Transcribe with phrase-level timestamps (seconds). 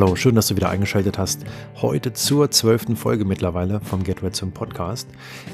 [0.00, 1.44] Hallo, schön, dass du wieder eingeschaltet hast.
[1.82, 5.08] Heute zur zwölften Folge mittlerweile vom Get Red zum Podcast.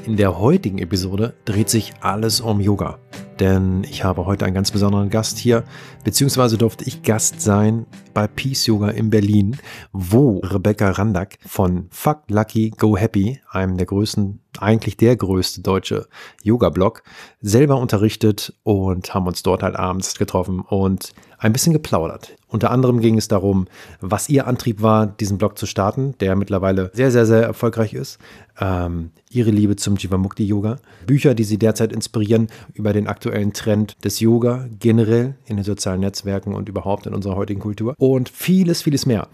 [0.05, 2.99] In der heutigen Episode dreht sich alles um Yoga.
[3.41, 5.65] Denn ich habe heute einen ganz besonderen Gast hier,
[6.05, 9.57] beziehungsweise durfte ich Gast sein bei Peace Yoga in Berlin,
[9.93, 16.07] wo Rebecca Randack von Fuck Lucky Go Happy, einem der größten, eigentlich der größte deutsche
[16.43, 17.03] Yoga-Blog,
[17.41, 22.37] selber unterrichtet und haben uns dort halt abends getroffen und ein bisschen geplaudert.
[22.49, 23.67] Unter anderem ging es darum,
[24.01, 28.19] was ihr Antrieb war, diesen Blog zu starten, der mittlerweile sehr, sehr, sehr erfolgreich ist.
[28.61, 30.79] Ähm, ihre Liebe zum Jivamukti Yoga.
[31.07, 36.01] Bücher, die sie derzeit inspirieren über den aktuellen Trend des Yoga generell in den sozialen
[36.01, 37.95] Netzwerken und überhaupt in unserer heutigen Kultur.
[37.99, 39.29] Und vieles, vieles mehr.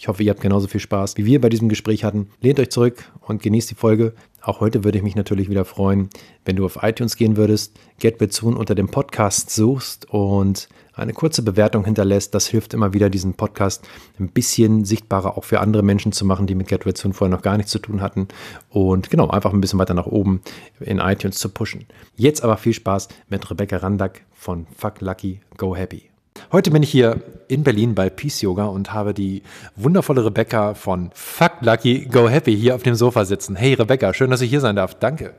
[0.00, 2.28] Ich hoffe, ihr habt genauso viel Spaß, wie wir bei diesem Gespräch hatten.
[2.40, 4.14] Lehnt euch zurück und genießt die Folge.
[4.42, 6.08] Auch heute würde ich mich natürlich wieder freuen,
[6.44, 10.68] wenn du auf iTunes gehen würdest, Get Bezun unter dem Podcast suchst und
[10.98, 12.34] eine kurze Bewertung hinterlässt.
[12.34, 13.86] Das hilft immer wieder, diesen Podcast
[14.18, 17.56] ein bisschen sichtbarer auch für andere Menschen zu machen, die mit Get vorher noch gar
[17.56, 18.28] nichts zu tun hatten.
[18.70, 20.42] Und genau, einfach ein bisschen weiter nach oben
[20.80, 21.86] in iTunes zu pushen.
[22.16, 26.10] Jetzt aber viel Spaß mit Rebecca Randack von Fuck Lucky, Go Happy.
[26.52, 29.42] Heute bin ich hier in Berlin bei Peace Yoga und habe die
[29.76, 33.56] wundervolle Rebecca von Fuck Lucky Go Happy hier auf dem Sofa sitzen.
[33.56, 34.94] Hey Rebecca, schön, dass ich hier sein darf.
[34.94, 35.34] Danke.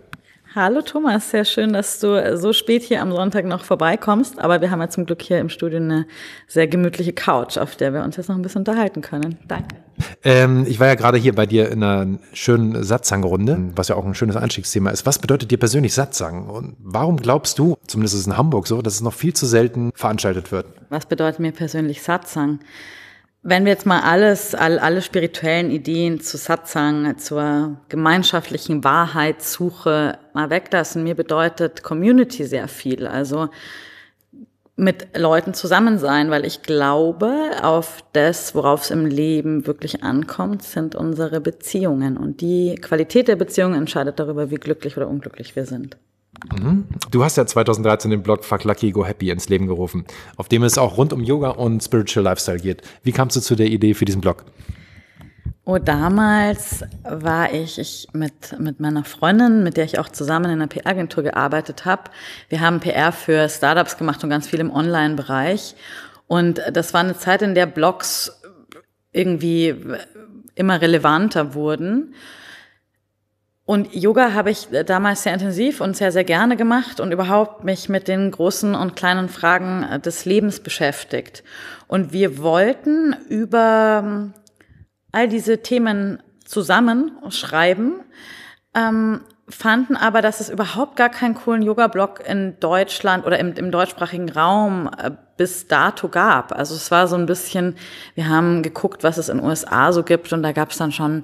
[0.55, 4.39] Hallo Thomas, sehr schön, dass du so spät hier am Sonntag noch vorbeikommst.
[4.39, 6.07] Aber wir haben ja zum Glück hier im Studio eine
[6.47, 9.37] sehr gemütliche Couch, auf der wir uns jetzt noch ein bisschen unterhalten können.
[9.47, 9.75] Danke.
[10.23, 14.05] Ähm, ich war ja gerade hier bei dir in einer schönen Satzangrunde, was ja auch
[14.05, 15.05] ein schönes Einstiegsthema ist.
[15.05, 16.47] Was bedeutet dir persönlich Satzang?
[16.47, 19.45] Und warum glaubst du, zumindest ist es in Hamburg so, dass es noch viel zu
[19.45, 20.65] selten veranstaltet wird?
[20.89, 22.59] Was bedeutet mir persönlich Satzang?
[23.41, 30.49] Wenn wir jetzt mal alles, all, alle spirituellen Ideen zu Satsang, zur gemeinschaftlichen Wahrheitssuche mal
[30.49, 33.07] weglassen, mir bedeutet Community sehr viel.
[33.07, 33.47] Also
[34.75, 40.63] mit Leuten zusammen sein, weil ich glaube, auf das, worauf es im Leben wirklich ankommt,
[40.63, 42.17] sind unsere Beziehungen.
[42.17, 45.97] Und die Qualität der Beziehungen entscheidet darüber, wie glücklich oder unglücklich wir sind.
[46.53, 46.85] Mhm.
[47.11, 50.05] Du hast ja 2013 den Blog Fuck Lucky Go Happy ins Leben gerufen,
[50.37, 52.81] auf dem es auch rund um Yoga und Spiritual Lifestyle geht.
[53.03, 54.45] Wie kamst du zu der Idee für diesen Blog?
[55.65, 60.51] Oh, damals war ich, ich mit, mit meiner Freundin, mit der ich auch zusammen in
[60.53, 62.03] einer PR-Agentur gearbeitet habe.
[62.47, 65.75] Wir haben PR für Startups gemacht und ganz viel im Online-Bereich.
[66.25, 68.41] Und das war eine Zeit, in der Blogs
[69.11, 69.75] irgendwie
[70.55, 72.15] immer relevanter wurden.
[73.69, 77.87] Und Yoga habe ich damals sehr intensiv und sehr, sehr gerne gemacht und überhaupt mich
[77.87, 81.43] mit den großen und kleinen Fragen des Lebens beschäftigt.
[81.87, 84.33] Und wir wollten über ähm,
[85.11, 87.99] all diese Themen zusammen schreiben,
[88.73, 93.69] ähm, fanden aber, dass es überhaupt gar keinen coolen Yoga-Blog in Deutschland oder im, im
[93.69, 96.53] deutschsprachigen Raum äh, bis dato gab.
[96.53, 97.75] Also es war so ein bisschen,
[98.15, 100.91] wir haben geguckt, was es in den USA so gibt und da gab es dann
[100.91, 101.23] schon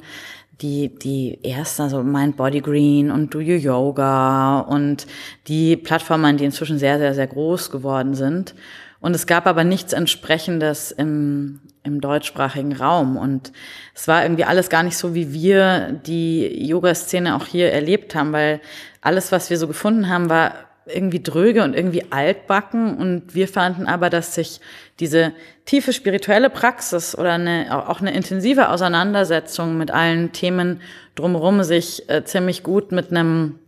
[0.62, 5.06] die, die ersten, also Mind Body Green und Do You Yoga und
[5.48, 8.56] die Plattformen, die inzwischen sehr, sehr, sehr groß geworden sind.
[9.02, 13.18] Und es gab aber nichts entsprechendes im, im deutschsprachigen Raum.
[13.18, 13.52] Und
[13.94, 18.34] es war irgendwie alles gar nicht so, wie wir die Yoga-Szene auch hier erlebt haben,
[18.34, 18.62] weil
[19.02, 20.54] alles, was wir so gefunden haben, war
[20.86, 22.98] irgendwie dröge und irgendwie altbacken.
[22.98, 24.62] Und wir fanden aber, dass sich
[25.00, 25.34] diese
[25.66, 30.82] tiefe spirituelle Praxis oder eine, auch eine intensive Auseinandersetzung mit allen Themen
[31.16, 33.60] drumherum sich äh, ziemlich gut mit einem,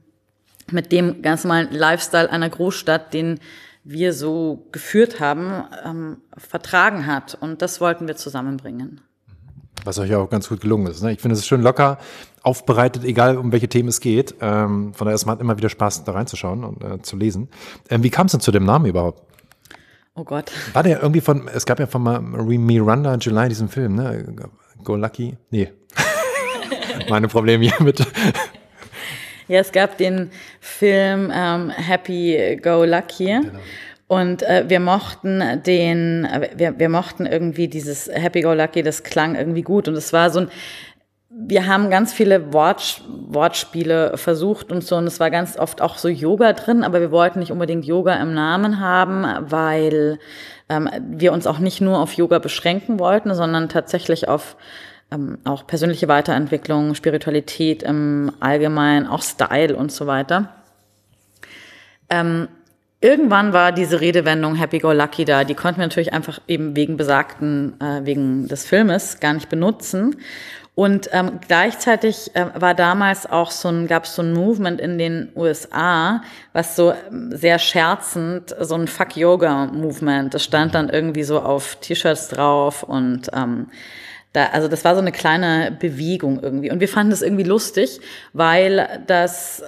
[0.71, 3.39] mit dem ganz normalen Lifestyle einer Großstadt, den
[3.83, 7.37] wir so geführt haben, ähm, vertragen hat.
[7.39, 9.01] Und das wollten wir zusammenbringen.
[9.87, 11.01] Was euch auch ganz gut gelungen ist.
[11.01, 11.13] Ne?
[11.13, 11.97] Ich finde, es ist schön locker
[12.43, 14.35] aufbereitet, egal um welche Themen es geht.
[14.41, 17.47] Ähm, von daher, es macht immer wieder Spaß, da reinzuschauen und äh, zu lesen.
[17.89, 19.23] Ähm, wie kam es denn zu dem Namen überhaupt?
[20.13, 20.51] Oh Gott.
[20.73, 24.25] War der irgendwie von, es gab ja von Miranda July diesen Film, ne?
[24.83, 25.37] Go Lucky?
[25.51, 25.71] Nee.
[27.09, 28.05] Meine Probleme hier mit.
[29.47, 33.27] Ja, es gab den Film ähm, Happy Go Lucky.
[33.27, 33.59] Genau.
[34.07, 39.35] Und äh, wir mochten den, wir, wir mochten irgendwie dieses Happy Go Lucky, das klang
[39.35, 39.87] irgendwie gut.
[39.87, 40.51] Und es war so ein,
[41.29, 45.97] wir haben ganz viele Wort, Wortspiele versucht und so, und es war ganz oft auch
[45.97, 50.19] so Yoga drin, aber wir wollten nicht unbedingt Yoga im Namen haben, weil
[50.69, 54.55] ähm, wir uns auch nicht nur auf Yoga beschränken wollten, sondern tatsächlich auf
[55.11, 60.49] ähm, auch persönliche Weiterentwicklung, Spiritualität im Allgemeinen, auch Style und so weiter.
[62.09, 62.47] Ähm,
[63.07, 65.45] irgendwann war diese Redewendung Happy Go Lucky da.
[65.45, 70.17] Die konnten wir natürlich einfach eben wegen besagten, äh, wegen des Filmes gar nicht benutzen.
[70.75, 74.97] Und ähm, gleichzeitig äh, war damals auch so ein, gab es so ein Movement in
[74.97, 76.21] den USA,
[76.51, 80.33] was so ähm, sehr scherzend, so ein Fuck Yoga Movement.
[80.33, 83.67] Das stand dann irgendwie so auf T-Shirts drauf und ähm,
[84.33, 86.69] da, also das war so eine kleine Bewegung irgendwie.
[86.69, 87.99] Und wir fanden das irgendwie lustig,
[88.33, 89.63] weil das,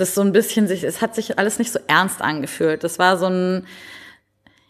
[0.00, 2.82] das so ein bisschen sich, es hat sich alles nicht so ernst angefühlt.
[2.84, 3.66] Das war so ein,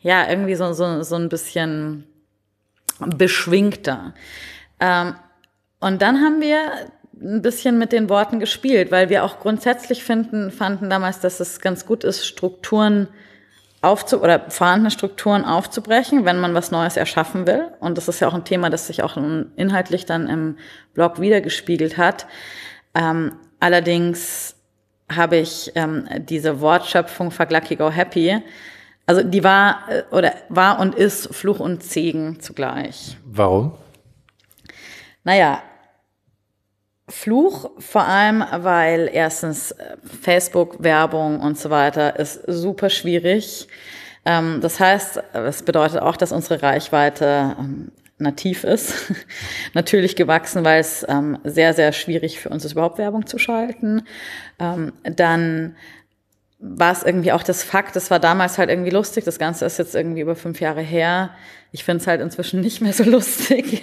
[0.02, 2.06] ja, irgendwie so, so, so ein bisschen
[2.98, 4.14] beschwingter.
[4.80, 5.14] Ähm,
[5.80, 6.58] und dann haben wir
[7.20, 11.60] ein bisschen mit den Worten gespielt, weil wir auch grundsätzlich finden, fanden damals, dass es
[11.60, 13.08] ganz gut ist, Strukturen
[13.82, 17.68] aufzu oder vorhandene Strukturen aufzubrechen, wenn man was Neues erschaffen will.
[17.80, 19.16] Und das ist ja auch ein Thema, das sich auch
[19.56, 20.56] inhaltlich dann im
[20.92, 22.26] Blog wiedergespiegelt hat.
[22.94, 24.56] Ähm, allerdings
[25.14, 28.40] habe ich ähm, diese Wortschöpfung Fuck Lucky Go Happy,
[29.06, 33.16] also die war äh, oder war und ist Fluch und Segen zugleich.
[33.24, 33.72] Warum?
[35.24, 35.62] Naja,
[37.08, 43.68] Fluch vor allem, weil erstens äh, Facebook-Werbung und so weiter ist super schwierig.
[44.24, 48.94] Ähm, das heißt, es bedeutet auch, dass unsere Reichweite ähm, nativ ist,
[49.74, 54.02] natürlich gewachsen, weil es ähm, sehr, sehr schwierig für uns ist, überhaupt Werbung zu schalten.
[54.58, 55.74] Dann
[56.60, 59.78] war es irgendwie auch das Fakt, das war damals halt irgendwie lustig, das Ganze ist
[59.78, 61.30] jetzt irgendwie über fünf Jahre her.
[61.72, 63.82] Ich finde es halt inzwischen nicht mehr so lustig.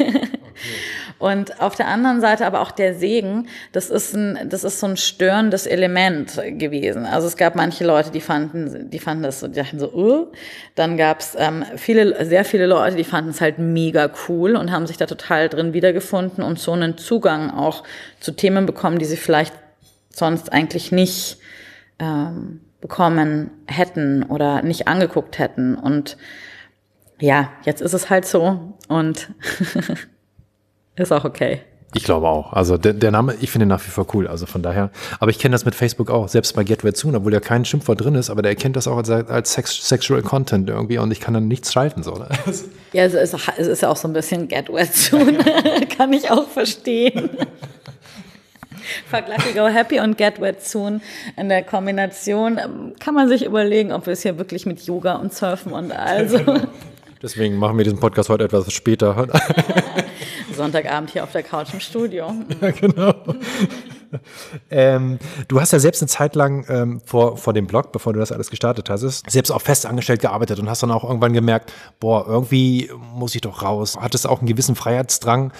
[1.19, 4.87] Und auf der anderen Seite aber auch der Segen, das ist ein, das ist so
[4.87, 7.05] ein störendes Element gewesen.
[7.05, 10.31] Also es gab manche Leute, die fanden, die fanden das so, die dachten so, uh.
[10.75, 14.71] dann gab es ähm, viele, sehr viele Leute, die fanden es halt mega cool und
[14.71, 17.83] haben sich da total drin wiedergefunden und so einen Zugang auch
[18.19, 19.53] zu Themen bekommen, die sie vielleicht
[20.09, 21.37] sonst eigentlich nicht
[21.99, 25.75] ähm, bekommen hätten oder nicht angeguckt hätten.
[25.75, 26.17] Und
[27.19, 29.29] ja, jetzt ist es halt so und
[30.97, 31.61] ist auch okay.
[31.93, 32.51] Ich glaube auch.
[32.51, 34.27] Also der, der Name, ich finde nach wie vor cool.
[34.27, 34.91] Also von daher.
[35.19, 37.63] Aber ich kenne das mit Facebook auch, selbst bei Get Red Soon, obwohl ja kein
[37.63, 41.11] Schimpfwort drin ist, aber der erkennt das auch als, als Sex, Sexual Content irgendwie und
[41.11, 42.03] ich kann dann nichts schalten.
[42.03, 42.27] So, ne?
[42.93, 45.37] Ja, es ist, es ist ja auch so ein bisschen Get Red Soon.
[45.97, 47.29] kann ich auch verstehen.
[49.11, 51.01] Lucky Go Happy und Get Wet Soon
[51.35, 55.33] in der Kombination kann man sich überlegen, ob wir es hier wirklich mit Yoga und
[55.33, 56.39] Surfen und also.
[57.21, 59.27] Deswegen machen wir diesen Podcast heute etwas später.
[60.55, 62.33] Sonntagabend hier auf der Couch im Studio.
[62.61, 63.13] Ja, genau.
[64.71, 68.19] ähm, du hast ja selbst eine Zeit lang ähm, vor, vor dem Blog, bevor du
[68.19, 71.73] das alles gestartet hast, selbst auch fest angestellt gearbeitet und hast dann auch irgendwann gemerkt,
[71.99, 73.97] boah, irgendwie muss ich doch raus.
[73.99, 75.51] Hattest auch einen gewissen Freiheitsdrang.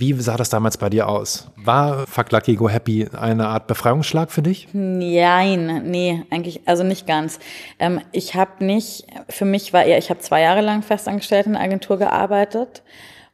[0.00, 1.48] Wie sah das damals bei dir aus?
[1.56, 4.66] War Fuck Lucky Go Happy eine Art Befreiungsschlag für dich?
[4.72, 7.38] Nein, nee, eigentlich, also nicht ganz.
[7.78, 11.52] Ähm, ich habe nicht, für mich war eher, ich habe zwei Jahre lang festangestellt in
[11.52, 12.82] der Agentur gearbeitet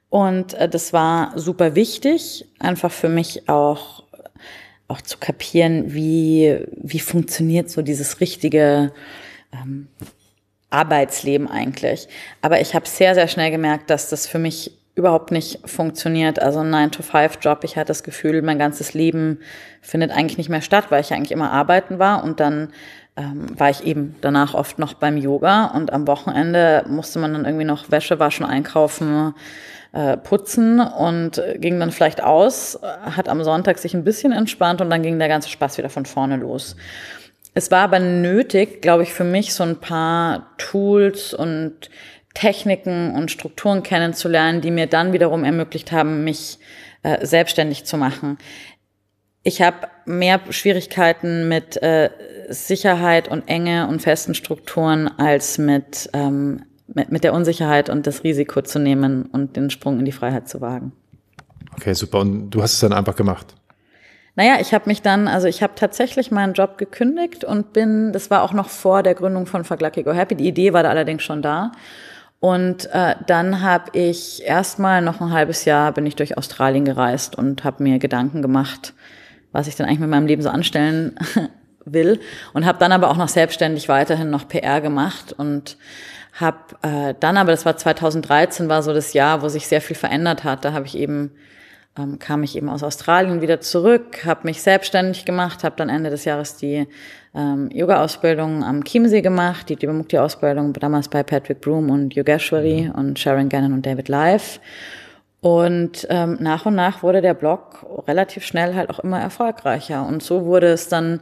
[0.09, 4.03] und äh, das war super wichtig, einfach für mich auch,
[4.89, 8.93] auch zu kapieren, wie, wie funktioniert so dieses richtige
[9.53, 9.87] ähm,
[10.71, 12.09] Arbeitsleben eigentlich.
[12.43, 16.43] Aber ich habe sehr, sehr schnell gemerkt, dass das für mich überhaupt nicht funktioniert.
[16.43, 19.39] Also ein 9-to-5-Job, ich hatte das Gefühl, mein ganzes Leben
[19.83, 22.71] findet eigentlich nicht mehr statt, weil ich eigentlich immer arbeiten war und dann
[23.17, 27.45] ähm, war ich eben danach oft noch beim Yoga und am Wochenende musste man dann
[27.45, 29.35] irgendwie noch Wäsche waschen, einkaufen,
[29.93, 34.89] äh, putzen und ging dann vielleicht aus, hat am Sonntag sich ein bisschen entspannt und
[34.89, 36.75] dann ging der ganze Spaß wieder von vorne los.
[37.53, 41.91] Es war aber nötig, glaube ich, für mich so ein paar Tools und
[42.37, 46.59] Techniken und Strukturen kennenzulernen, die mir dann wiederum ermöglicht haben, mich
[47.03, 48.37] äh, selbstständig zu machen.
[49.43, 52.11] Ich habe mehr Schwierigkeiten mit äh,
[52.51, 58.23] Sicherheit und Enge und festen Strukturen als mit, ähm, mit, mit der Unsicherheit und das
[58.23, 60.93] Risiko zu nehmen und den Sprung in die Freiheit zu wagen.
[61.73, 62.21] Okay, super.
[62.21, 63.55] Und du hast es dann einfach gemacht?
[64.35, 68.29] Naja, ich habe mich dann, also ich habe tatsächlich meinen Job gekündigt und bin, das
[68.31, 70.35] war auch noch vor der Gründung von Fuck Lucky Go Happy.
[70.35, 71.73] Die Idee war da allerdings schon da
[72.41, 77.37] und äh, dann habe ich erstmal noch ein halbes Jahr bin ich durch Australien gereist
[77.37, 78.93] und habe mir Gedanken gemacht,
[79.53, 81.17] was ich dann eigentlich mit meinem Leben so anstellen
[81.85, 82.21] will.
[82.53, 85.79] Und habe dann aber auch noch selbstständig weiterhin noch PR gemacht und
[86.35, 89.97] habe äh, dann aber, das war 2013, war so das Jahr, wo sich sehr viel
[89.97, 90.67] verändert hat.
[90.67, 91.31] Da habe ich eben
[91.99, 96.11] ähm, kam ich eben aus Australien wieder zurück, habe mich selbstständig gemacht, habe dann Ende
[96.11, 96.87] des Jahres die
[97.37, 103.49] ähm, Yoga-Ausbildung am Chiemsee gemacht, die Devamukti-Ausbildung damals bei Patrick Broom und Yogeshwari und Sharon
[103.49, 104.59] Gannon und David Live.
[105.41, 110.07] Und ähm, nach und nach wurde der Blog relativ schnell halt auch immer erfolgreicher.
[110.07, 111.21] Und so wurde es dann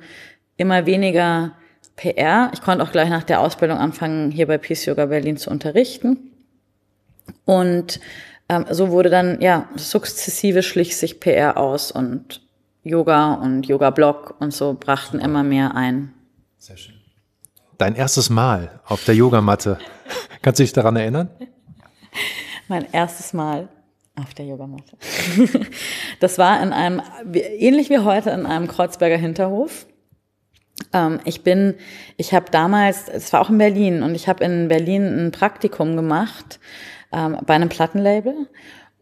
[0.56, 1.52] immer weniger
[1.96, 2.50] PR.
[2.54, 6.30] Ich konnte auch gleich nach der Ausbildung anfangen, hier bei Peace Yoga Berlin zu unterrichten.
[7.44, 8.00] Und
[8.48, 12.43] ähm, so wurde dann, ja, sukzessive schlich sich PR aus und
[12.84, 16.12] Yoga und Yoga-Blog und so brachten immer mehr ein.
[16.58, 16.94] Sehr schön.
[17.78, 19.78] Dein erstes Mal auf der Yogamatte.
[20.42, 21.30] Kannst du dich daran erinnern?
[22.68, 23.68] Mein erstes Mal.
[24.16, 24.96] Auf der Yogamatte.
[26.20, 29.86] das war in einem, ähnlich wie heute, in einem Kreuzberger Hinterhof.
[30.92, 31.74] Ähm, ich bin,
[32.16, 35.96] ich habe damals, es war auch in Berlin, und ich habe in Berlin ein Praktikum
[35.96, 36.60] gemacht
[37.12, 38.48] ähm, bei einem Plattenlabel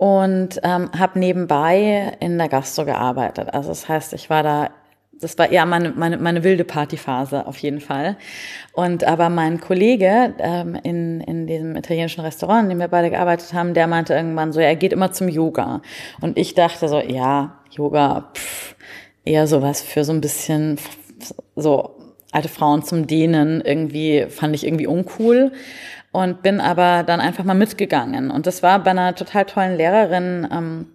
[0.02, 3.54] und ähm, habe nebenbei in der Gastro gearbeitet.
[3.54, 4.70] Also das heißt, ich war da
[5.12, 8.16] das war eher meine, meine, meine wilde Partyphase auf jeden Fall.
[8.72, 13.54] Und aber mein Kollege ähm, in, in diesem italienischen Restaurant, in dem wir beide gearbeitet
[13.54, 15.82] haben, der meinte irgendwann so, er geht immer zum Yoga.
[16.20, 18.74] Und ich dachte so, ja, Yoga, pff,
[19.24, 20.78] eher sowas für so ein bisschen
[21.54, 21.94] so
[22.32, 25.52] alte Frauen zum Dehnen, irgendwie fand ich irgendwie uncool
[26.12, 28.30] und bin aber dann einfach mal mitgegangen.
[28.30, 30.86] Und das war bei einer total tollen Lehrerin, ähm,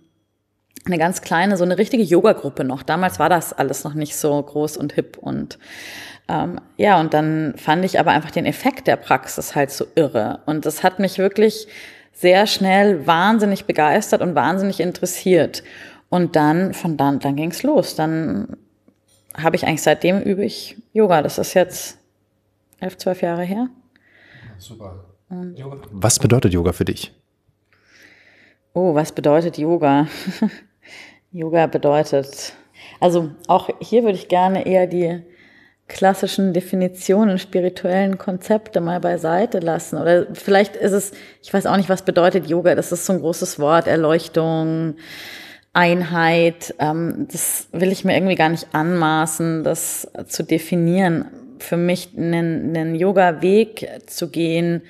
[0.85, 2.81] eine ganz kleine, so eine richtige Yoga-Gruppe noch.
[2.81, 5.59] Damals war das alles noch nicht so groß und hip und
[6.29, 10.39] ähm, ja, und dann fand ich aber einfach den Effekt der Praxis halt so irre.
[10.45, 11.67] Und das hat mich wirklich
[12.13, 15.63] sehr schnell wahnsinnig begeistert und wahnsinnig interessiert.
[16.09, 17.95] Und dann, von dann, dann ging's los.
[17.95, 18.57] Dann
[19.35, 21.21] habe ich eigentlich seitdem übe ich Yoga.
[21.21, 21.97] Das ist jetzt
[22.79, 23.69] elf, zwölf Jahre her.
[24.59, 25.05] Super.
[25.29, 25.55] Und
[25.91, 27.13] Was bedeutet Yoga für dich?
[28.73, 30.07] Oh, was bedeutet Yoga?
[31.31, 32.53] Yoga bedeutet,
[32.99, 35.21] also auch hier würde ich gerne eher die
[35.87, 39.97] klassischen Definitionen, spirituellen Konzepte mal beiseite lassen.
[39.97, 41.11] Oder vielleicht ist es,
[41.41, 42.75] ich weiß auch nicht, was bedeutet Yoga.
[42.75, 44.95] Das ist so ein großes Wort, Erleuchtung,
[45.73, 46.75] Einheit.
[46.79, 51.25] Ähm, das will ich mir irgendwie gar nicht anmaßen, das zu definieren.
[51.59, 54.81] Für mich einen, einen Yoga-Weg zu gehen,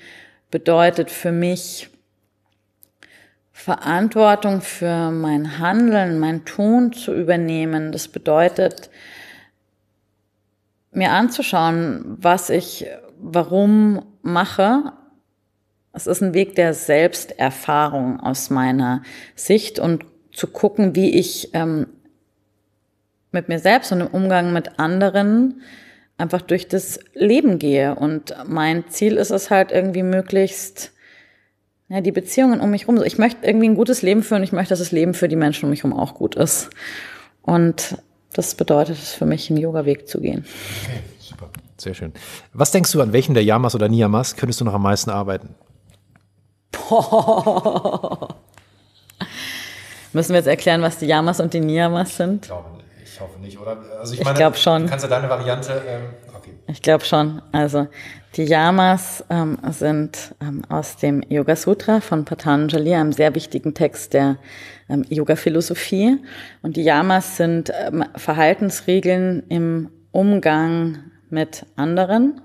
[0.52, 1.90] bedeutet für mich,
[3.52, 7.92] Verantwortung für mein Handeln, mein Tun zu übernehmen.
[7.92, 8.92] Das bedeutet,
[10.92, 12.86] mir anzuschauen, was ich
[13.20, 14.94] warum mache.
[15.92, 19.02] Es ist ein Weg der Selbsterfahrung aus meiner
[19.36, 21.88] Sicht und zu gucken, wie ich ähm,
[23.32, 25.62] mit mir selbst und im Umgang mit anderen
[26.18, 27.96] einfach durch das Leben gehe.
[27.96, 30.92] Und mein Ziel ist es halt irgendwie möglichst
[31.90, 33.02] ja, die Beziehungen um mich rum.
[33.04, 34.44] Ich möchte irgendwie ein gutes Leben führen.
[34.44, 36.70] Ich möchte, dass das Leben für die Menschen um mich herum auch gut ist.
[37.42, 37.98] Und
[38.34, 40.46] das bedeutet es für mich, einen Yoga-Weg zu gehen.
[40.84, 41.50] Okay, super.
[41.78, 42.12] Sehr schön.
[42.54, 45.56] Was denkst du, an welchen der Yamas oder Niyamas könntest du noch am meisten arbeiten?
[46.72, 48.36] Boah.
[50.14, 52.46] Müssen wir jetzt erklären, was die Yamas und die Niyamas sind?
[52.46, 52.66] Ich glaube,
[53.18, 53.78] ich hoffe nicht, oder?
[54.00, 54.84] Also ich, ich glaube schon.
[54.84, 55.82] Du kannst ja deine Variante.
[55.88, 56.02] Ähm,
[56.36, 56.52] okay.
[56.68, 57.42] Ich glaube schon.
[57.52, 57.88] Also
[58.36, 64.14] die Yamas ähm, sind ähm, aus dem Yoga Sutra von Patanjali, einem sehr wichtigen Text
[64.14, 64.38] der
[64.88, 66.20] ähm, Yoga-Philosophie.
[66.62, 71.00] Und die Yamas sind ähm, Verhaltensregeln im Umgang
[71.32, 72.40] mit anderen.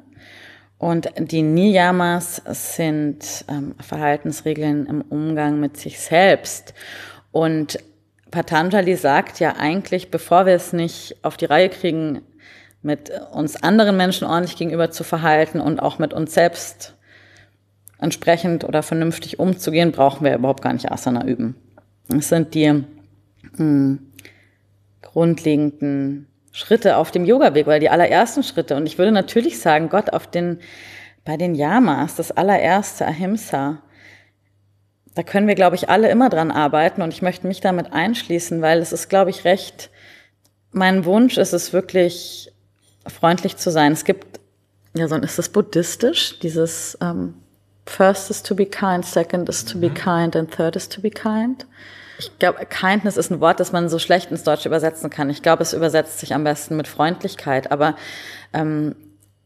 [0.78, 6.72] Und die Niyamas sind ähm, Verhaltensregeln im Umgang mit sich selbst.
[7.30, 7.78] Und
[8.32, 12.22] Patanjali sagt ja eigentlich, bevor wir es nicht auf die Reihe kriegen,
[12.82, 16.94] mit uns anderen Menschen ordentlich gegenüber zu verhalten und auch mit uns selbst
[18.00, 21.54] entsprechend oder vernünftig umzugehen, brauchen wir überhaupt gar nicht Asana üben.
[22.08, 22.84] Es sind die
[23.56, 24.12] hm,
[25.02, 28.74] grundlegenden Schritte auf dem Yoga-Weg oder die allerersten Schritte.
[28.76, 30.58] Und ich würde natürlich sagen, Gott auf den,
[31.24, 33.82] bei den Yamas, das allererste Ahimsa,
[35.14, 38.62] da können wir, glaube ich, alle immer dran arbeiten und ich möchte mich damit einschließen,
[38.62, 39.90] weil es ist, glaube ich, recht,
[40.70, 42.52] mein Wunsch ist es wirklich,
[43.06, 43.92] freundlich zu sein.
[43.92, 44.40] Es gibt,
[44.94, 47.34] ja, so ist das buddhistisch, dieses ähm,
[47.86, 49.94] First is to be kind, second is to be mhm.
[49.94, 51.66] kind and third is to be kind.
[52.18, 55.28] Ich glaube, Kindness ist ein Wort, das man so schlecht ins Deutsche übersetzen kann.
[55.28, 57.96] Ich glaube, es übersetzt sich am besten mit Freundlichkeit, aber
[58.52, 58.94] ähm,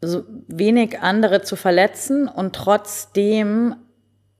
[0.02, 3.76] so wenig andere zu verletzen und trotzdem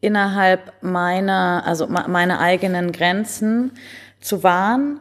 [0.01, 3.73] innerhalb meiner, also meine eigenen Grenzen
[4.21, 5.01] zu wahren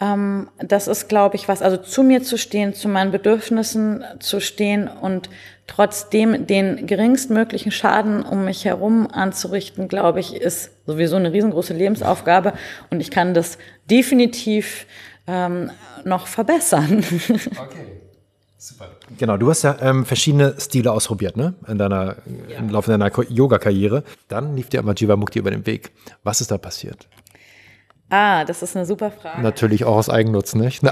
[0.00, 4.40] ähm, das ist, glaube ich, was, also zu mir zu stehen, zu meinen Bedürfnissen zu
[4.40, 5.28] stehen und
[5.66, 12.54] trotzdem den geringstmöglichen Schaden um mich herum anzurichten, glaube ich, ist sowieso eine riesengroße Lebensaufgabe
[12.90, 14.86] und ich kann das definitiv
[15.26, 15.70] ähm,
[16.04, 17.04] noch verbessern.
[17.50, 18.09] Okay.
[18.62, 18.90] Super.
[19.16, 21.54] Genau, du hast ja ähm, verschiedene Stile ausprobiert, ne?
[21.66, 22.58] In deiner, ja.
[22.58, 24.04] im Laufe deiner Yoga-Karriere.
[24.28, 25.92] Dann lief dir aber Jiva Mukti über den Weg.
[26.24, 27.08] Was ist da passiert?
[28.10, 29.40] Ah, das ist eine super Frage.
[29.40, 30.82] Natürlich auch aus Eigennutz, nicht?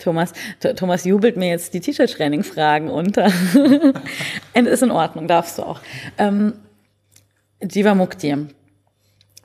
[0.00, 0.32] Thomas,
[0.74, 3.26] Thomas jubelt mir jetzt die T-Shirt-Training-Fragen unter.
[4.54, 5.80] ist in Ordnung, darfst du auch.
[6.18, 6.54] Ähm,
[7.62, 8.48] Jiva Mukti.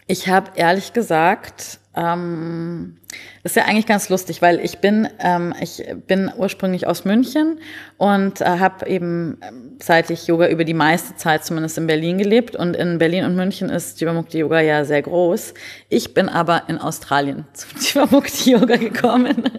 [0.07, 2.97] Ich habe ehrlich gesagt Ähm,
[3.43, 7.59] ist ja eigentlich ganz lustig, weil ich bin, ähm, ich bin ursprünglich aus München
[7.97, 9.39] und äh, habe eben,
[9.81, 13.35] seit ich Yoga über die meiste Zeit zumindest in Berlin gelebt und in Berlin und
[13.35, 15.55] München ist Jivamukti Yoga ja sehr groß.
[15.89, 19.49] Ich bin aber in Australien zum Jivamukti Yoga gekommen.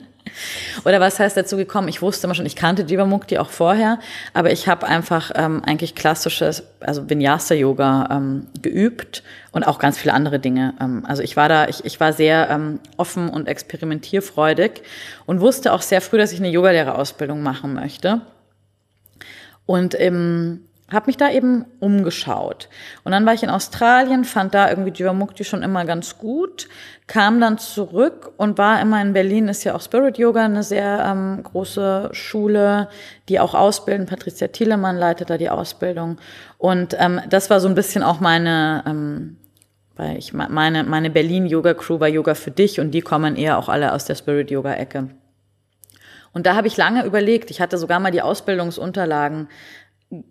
[0.84, 1.88] Oder was heißt dazu gekommen?
[1.88, 3.98] Ich wusste immer schon, ich kannte Jivamukti auch vorher,
[4.34, 10.14] aber ich habe einfach ähm, eigentlich klassisches, also Vinyasa-Yoga ähm, geübt und auch ganz viele
[10.14, 10.74] andere Dinge.
[10.80, 14.82] Ähm, also ich war da, ich, ich war sehr ähm, offen und experimentierfreudig
[15.26, 18.20] und wusste auch sehr früh, dass ich eine Yogalehrerausbildung machen möchte.
[19.66, 22.68] Und im habe mich da eben umgeschaut.
[23.04, 26.68] Und dann war ich in Australien, fand da irgendwie Jivamukti schon immer ganz gut,
[27.06, 31.04] kam dann zurück und war immer in Berlin, ist ja auch Spirit Yoga eine sehr
[31.04, 32.88] ähm, große Schule,
[33.28, 34.06] die auch ausbilden.
[34.06, 36.16] Patricia Thielemann leitet da die Ausbildung.
[36.56, 39.36] Und ähm, das war so ein bisschen auch meine, ähm,
[39.94, 43.92] weil ich meine, meine Berlin-Yoga-Crew war Yoga für dich und die kommen eher auch alle
[43.92, 45.08] aus der Spirit Yoga-Ecke.
[46.32, 47.50] Und da habe ich lange überlegt.
[47.50, 49.48] Ich hatte sogar mal die Ausbildungsunterlagen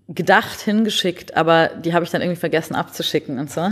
[0.07, 3.72] gedacht hingeschickt, aber die habe ich dann irgendwie vergessen abzuschicken und so.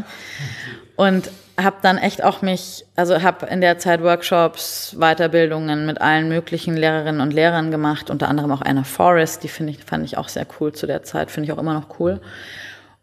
[0.95, 6.27] Und habe dann echt auch mich, also habe in der Zeit Workshops, Weiterbildungen mit allen
[6.27, 10.17] möglichen Lehrerinnen und Lehrern gemacht, unter anderem auch Anna Forrest, die finde ich, fand ich
[10.17, 12.19] auch sehr cool zu der Zeit, finde ich auch immer noch cool.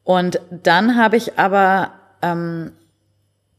[0.04, 2.72] Und dann habe ich aber ähm,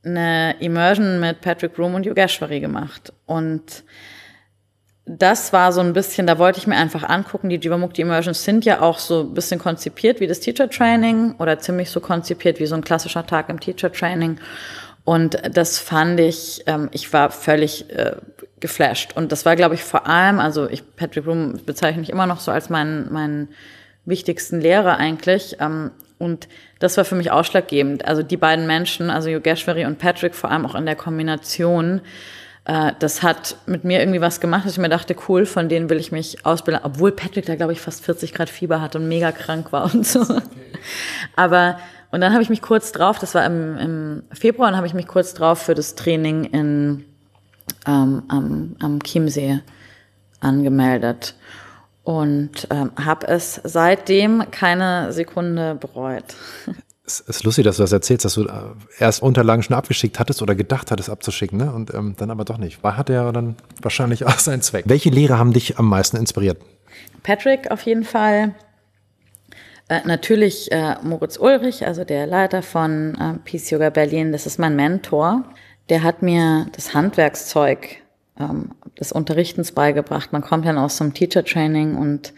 [0.05, 3.83] eine Immersion mit Patrick Broom und Yogeshwari gemacht und
[5.05, 8.63] das war so ein bisschen, da wollte ich mir einfach angucken, die Jivamukti Immersions sind
[8.63, 12.65] ja auch so ein bisschen konzipiert wie das Teacher Training oder ziemlich so konzipiert wie
[12.65, 14.39] so ein klassischer Tag im Teacher Training.
[15.03, 18.15] Und das fand ich, ähm, ich war völlig äh,
[18.61, 19.11] geflasht.
[19.15, 22.39] Und das war, glaube ich, vor allem, also ich, Patrick Bloom bezeichne ich immer noch
[22.39, 23.49] so als meinen, meinen
[24.05, 25.57] wichtigsten Lehrer eigentlich.
[25.59, 26.47] Ähm, und
[26.79, 28.05] das war für mich ausschlaggebend.
[28.05, 31.99] Also die beiden Menschen, also Yogeshwari und Patrick, vor allem auch in der Kombination,
[32.65, 35.89] äh, das hat mit mir irgendwie was gemacht, dass ich mir dachte, cool, von denen
[35.89, 36.83] will ich mich ausbilden.
[36.83, 40.05] Obwohl Patrick da, glaube ich, fast 40 Grad Fieber hat und mega krank war und
[40.05, 40.25] so.
[41.35, 41.77] Aber,
[42.11, 44.93] und dann habe ich mich kurz drauf, das war im, im Februar, dann habe ich
[44.93, 47.05] mich kurz drauf für das Training in,
[47.85, 49.59] ähm, am, am Chiemsee
[50.39, 51.35] angemeldet
[52.03, 56.35] und ähm, habe es seitdem keine Sekunde bereut.
[57.21, 58.51] Es ist lustig, dass du das erzählst, dass du äh,
[58.99, 61.71] erst Unterlagen schon abgeschickt hattest oder gedacht hattest abzuschicken, ne?
[61.71, 62.83] Und ähm, dann aber doch nicht.
[62.83, 64.85] War hat er dann wahrscheinlich auch seinen Zweck.
[64.87, 66.57] Welche Lehrer haben dich am meisten inspiriert?
[67.23, 68.53] Patrick auf jeden Fall.
[69.89, 74.59] Äh, natürlich äh, Moritz Ulrich, also der Leiter von äh, Peace Yoga Berlin, das ist
[74.59, 75.43] mein Mentor.
[75.89, 77.97] Der hat mir das Handwerkszeug
[78.39, 80.31] ähm, des Unterrichtens beigebracht.
[80.31, 82.33] Man kommt dann aus so einem Teacher Training und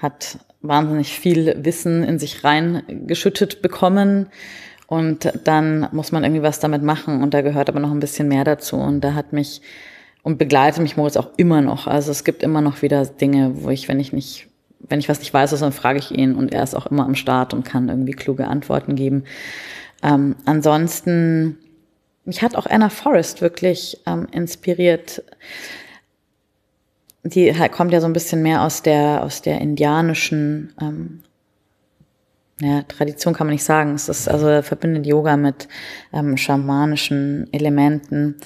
[0.00, 4.26] hat wahnsinnig viel Wissen in sich reingeschüttet bekommen.
[4.86, 7.22] Und dann muss man irgendwie was damit machen.
[7.22, 8.76] Und da gehört aber noch ein bisschen mehr dazu.
[8.76, 9.62] Und da hat mich
[10.22, 11.86] und begleitet mich Moritz auch immer noch.
[11.86, 14.48] Also es gibt immer noch wieder Dinge, wo ich, wenn ich nicht,
[14.80, 17.14] wenn ich was nicht weiß, dann frage ich ihn und er ist auch immer am
[17.14, 19.24] Start und kann irgendwie kluge Antworten geben.
[20.02, 21.58] Ähm, ansonsten,
[22.24, 25.22] mich hat auch Anna Forrest wirklich ähm, inspiriert
[27.24, 31.22] die kommt ja so ein bisschen mehr aus der, aus der indianischen ähm,
[32.60, 33.94] ja, Tradition kann man nicht sagen.
[33.94, 35.68] Es ist also verbindet Yoga mit
[36.12, 38.36] ähm, schamanischen Elementen.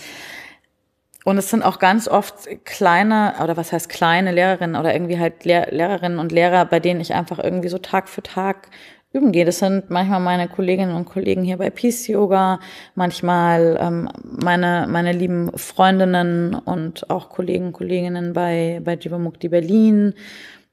[1.25, 5.45] Und es sind auch ganz oft kleine, oder was heißt kleine Lehrerinnen oder irgendwie halt
[5.45, 8.69] Lehr Lehrerinnen und Lehrer, bei denen ich einfach irgendwie so Tag für Tag
[9.13, 9.45] üben gehe.
[9.45, 12.61] Das sind manchmal meine Kolleginnen und Kollegen hier bei Peace Yoga,
[12.95, 20.15] manchmal ähm, meine, meine lieben Freundinnen und auch Kollegen Kolleginnen bei, bei Jivamukti Berlin.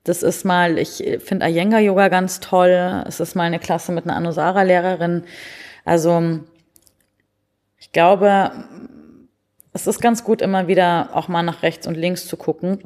[0.03, 3.03] Das ist mal, ich finde Iyengar Yoga ganz toll.
[3.07, 5.23] Es ist mal eine Klasse mit einer Anusara-Lehrerin.
[5.83, 6.39] Also,
[7.79, 8.51] ich glaube,
[9.73, 12.83] es ist ganz gut, immer wieder auch mal nach rechts und links zu gucken.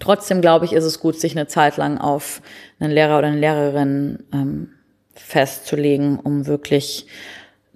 [0.00, 2.42] Trotzdem glaube ich, ist es gut, sich eine Zeit lang auf
[2.80, 4.77] einen Lehrer oder eine Lehrerin ähm,
[5.18, 7.06] festzulegen, um wirklich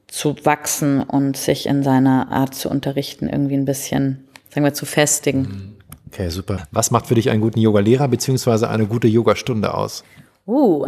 [0.07, 4.87] zu wachsen und sich in seiner Art zu unterrichten irgendwie ein bisschen, sagen wir, zu
[4.87, 5.77] festigen.
[6.09, 6.65] Okay, super.
[6.71, 8.67] Was macht für dich einen guten Yoga-Lehrer bzw.
[8.67, 10.05] eine gute Yogastunde aus?
[10.47, 10.85] Uh,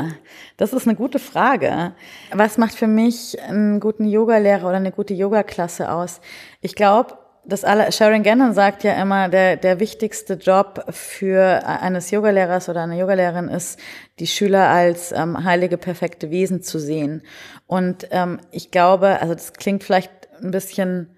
[0.56, 1.92] das ist eine gute Frage.
[2.32, 6.20] Was macht für mich einen guten Yogalehrer oder eine gute Yogaklasse aus?
[6.60, 12.10] Ich glaube, das alle, Sharon Gannon sagt ja immer, der, der wichtigste Job für eines
[12.10, 13.78] Yogalehrers oder einer Yogalehrerin ist,
[14.18, 17.22] die Schüler als ähm, heilige, perfekte Wesen zu sehen.
[17.66, 20.10] Und ähm, ich glaube, also das klingt vielleicht
[20.42, 21.10] ein bisschen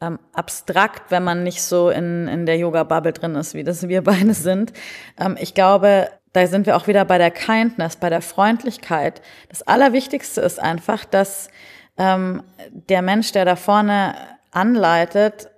[0.00, 4.02] ähm, abstrakt, wenn man nicht so in, in der Yoga-Bubble drin ist, wie das wir
[4.04, 4.72] beide sind.
[5.18, 9.22] Ähm, ich glaube, da sind wir auch wieder bei der Kindness, bei der Freundlichkeit.
[9.48, 11.48] Das Allerwichtigste ist einfach, dass
[11.98, 14.14] ähm, der Mensch, der da vorne
[14.50, 15.48] anleitet,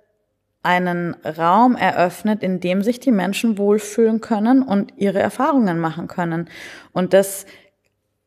[0.65, 6.49] einen Raum eröffnet, in dem sich die Menschen wohlfühlen können und ihre Erfahrungen machen können.
[6.91, 7.45] Und das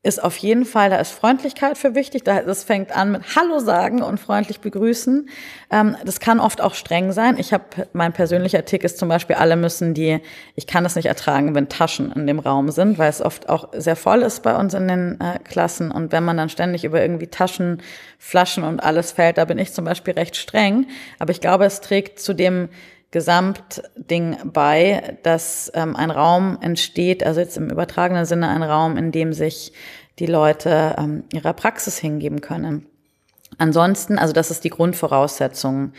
[0.05, 2.23] ist auf jeden Fall, da ist Freundlichkeit für wichtig.
[2.25, 5.29] Das fängt an mit Hallo sagen und freundlich begrüßen.
[5.71, 7.37] Ähm, das kann oft auch streng sein.
[7.37, 10.21] Ich habe, mein persönlicher Tick ist zum Beispiel, alle müssen die,
[10.55, 13.71] ich kann es nicht ertragen, wenn Taschen in dem Raum sind, weil es oft auch
[13.73, 15.91] sehr voll ist bei uns in den äh, Klassen.
[15.91, 17.83] Und wenn man dann ständig über irgendwie Taschen,
[18.19, 20.87] Flaschen und alles fällt, da bin ich zum Beispiel recht streng.
[21.19, 22.69] Aber ich glaube, es trägt zu dem
[23.11, 29.13] Gesamtding bei, dass ähm, ein Raum entsteht, also jetzt im übertragenen Sinne ein Raum, in
[29.13, 29.73] dem sich
[30.19, 32.87] die Leute ähm, ihrer Praxis hingeben können.
[33.57, 35.93] Ansonsten, also das ist die Grundvoraussetzung.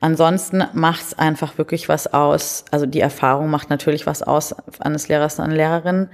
[0.00, 2.64] Ansonsten macht es einfach wirklich was aus.
[2.70, 6.08] Also die Erfahrung macht natürlich was aus eines Lehrers und einer Lehrerin.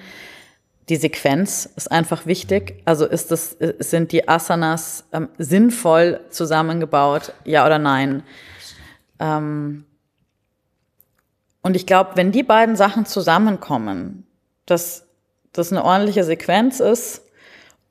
[0.89, 2.83] Die Sequenz ist einfach wichtig.
[2.87, 8.23] Also ist das, sind die Asanas ähm, sinnvoll zusammengebaut, ja oder nein?
[9.21, 9.85] Ähm,
[11.69, 14.27] und ich glaube, wenn die beiden Sachen zusammenkommen,
[14.65, 15.07] dass
[15.53, 17.27] das eine ordentliche Sequenz ist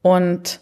[0.01, 0.59] und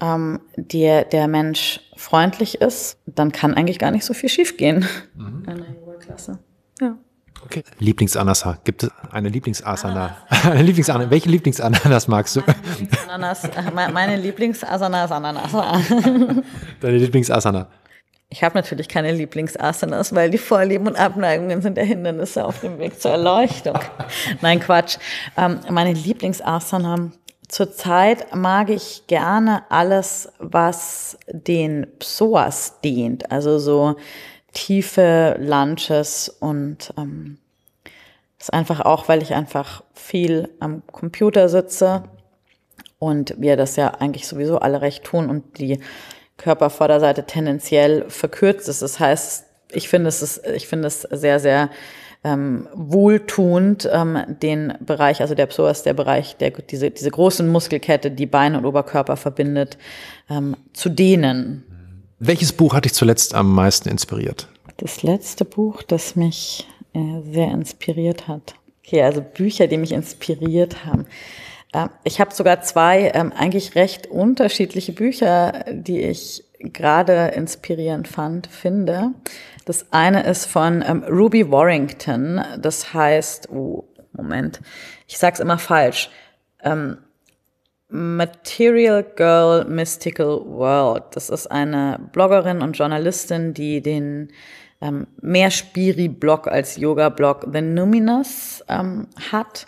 [0.00, 5.42] ähm, der, der Mensch freundlich ist, dann kann eigentlich gar nicht so viel schiefgehen mhm.
[5.44, 6.38] in einer Yoga-Klasse.
[6.80, 6.96] Ja.
[7.44, 7.64] Okay.
[7.80, 8.60] Lieblingsanasa.
[8.64, 10.16] Gibt es eine Lieblingsasana?
[10.44, 11.10] eine Lieblingsananas.
[11.10, 12.40] Welche Lieblingsananas magst du?
[12.46, 15.52] Meine Lieblingsananas, äh, meine Lieblingsasana ist Ananas.
[16.80, 17.68] Deine Lieblingsasana.
[18.32, 22.78] Ich habe natürlich keine Lieblingsasanas, weil die Vorlieben und Abneigungen sind der Hindernisse auf dem
[22.78, 23.78] Weg zur Erleuchtung.
[24.40, 24.96] Nein, Quatsch.
[25.36, 27.12] Ähm, meine Lieblingsasana.
[27.48, 33.30] Zurzeit mag ich gerne alles, was den Psoas dient.
[33.30, 33.96] Also so
[34.54, 37.36] tiefe Lunches und ähm,
[38.38, 42.04] das ist einfach auch, weil ich einfach viel am Computer sitze
[42.98, 45.80] und wir das ja eigentlich sowieso alle recht tun und die
[46.42, 48.82] Körpervorderseite tendenziell verkürzt ist.
[48.82, 51.70] Das heißt, ich finde es, ist, ich finde es sehr, sehr
[52.24, 58.10] ähm, wohltuend, ähm, den Bereich, also der Psoas, der Bereich, der diese, diese großen Muskelkette,
[58.10, 59.78] die Beine und Oberkörper verbindet,
[60.30, 61.64] ähm, zu dehnen.
[62.18, 64.46] Welches Buch hat dich zuletzt am meisten inspiriert?
[64.76, 68.54] Das letzte Buch, das mich äh, sehr inspiriert hat.
[68.84, 71.06] Okay, also Bücher, die mich inspiriert haben.
[72.04, 79.12] Ich habe sogar zwei ähm, eigentlich recht unterschiedliche Bücher, die ich gerade inspirierend fand, finde.
[79.64, 82.42] Das eine ist von ähm, Ruby Warrington.
[82.58, 84.60] Das heißt, oh, Moment,
[85.06, 86.10] ich sag's immer falsch.
[86.62, 86.98] Ähm,
[87.88, 91.04] Material Girl Mystical World.
[91.12, 94.32] Das ist eine Bloggerin und Journalistin, die den
[94.80, 99.66] ähm, mehr Spiri-Blog als Yoga-Blog The Numinous ähm, hat.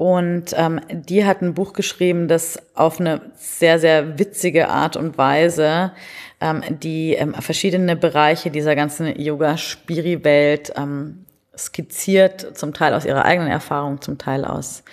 [0.00, 5.18] Und ähm, die hat ein Buch geschrieben, das auf eine sehr, sehr witzige Art und
[5.18, 5.92] Weise
[6.40, 13.50] ähm, die ähm, verschiedene Bereiche dieser ganzen Yoga-Spiri-Welt ähm, skizziert, zum Teil aus ihrer eigenen
[13.50, 14.84] Erfahrung, zum Teil aus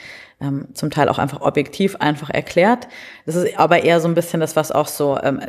[0.41, 2.89] ähm, zum Teil auch einfach objektiv einfach erklärt.
[3.25, 5.39] Das ist aber eher so ein bisschen das, was auch so ähm,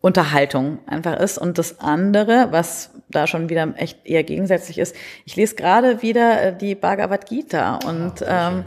[0.00, 1.38] Unterhaltung einfach ist.
[1.38, 6.42] Und das andere, was da schon wieder echt eher gegensätzlich ist, ich lese gerade wieder
[6.42, 7.78] äh, die Bhagavad Gita.
[7.86, 8.64] Und ah, ähm,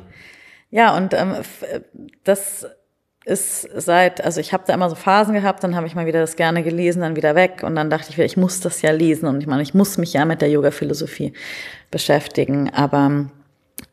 [0.72, 1.36] ja, und ähm,
[2.24, 2.68] das
[3.24, 6.20] ist seit, also ich habe da immer so Phasen gehabt, dann habe ich mal wieder
[6.20, 7.62] das gerne gelesen, dann wieder weg.
[7.64, 9.28] Und dann dachte ich wieder, ich muss das ja lesen.
[9.28, 11.34] Und ich meine, ich muss mich ja mit der Yoga-Philosophie
[11.92, 13.30] beschäftigen, aber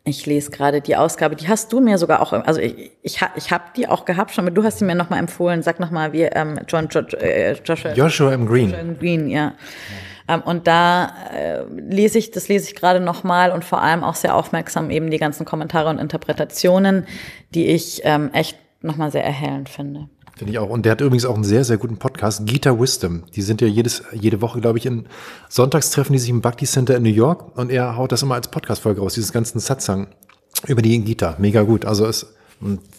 [0.04, 3.52] ich lese gerade die Ausgabe, die hast du mir sogar auch, also ich, ich, ich
[3.52, 6.22] habe die auch gehabt schon, aber du hast sie mir nochmal empfohlen, sag nochmal, wie
[6.22, 8.46] ähm, John, John äh, Joshua, Joshua M.
[8.46, 8.70] Green.
[8.70, 8.98] Joshua M.
[8.98, 9.54] Green, ja.
[10.28, 14.14] Ähm, und da äh, lese ich, das lese ich gerade nochmal und vor allem auch
[14.14, 17.06] sehr aufmerksam eben die ganzen Kommentare und Interpretationen,
[17.54, 20.08] die ich ähm, echt nochmal sehr erhellend finde.
[20.38, 20.70] Finde ich auch.
[20.70, 23.24] Und der hat übrigens auch einen sehr, sehr guten Podcast, Gita Wisdom.
[23.34, 25.06] Die sind ja jedes, jede Woche, glaube ich, in
[25.48, 27.58] Sonntagstreffen, die sich im Bhakti Center in New York.
[27.58, 30.06] Und er haut das immer als Podcast-Folge raus, dieses ganzen Satsang
[30.68, 31.34] über die Gita.
[31.38, 31.84] Mega gut.
[31.84, 32.34] Also es,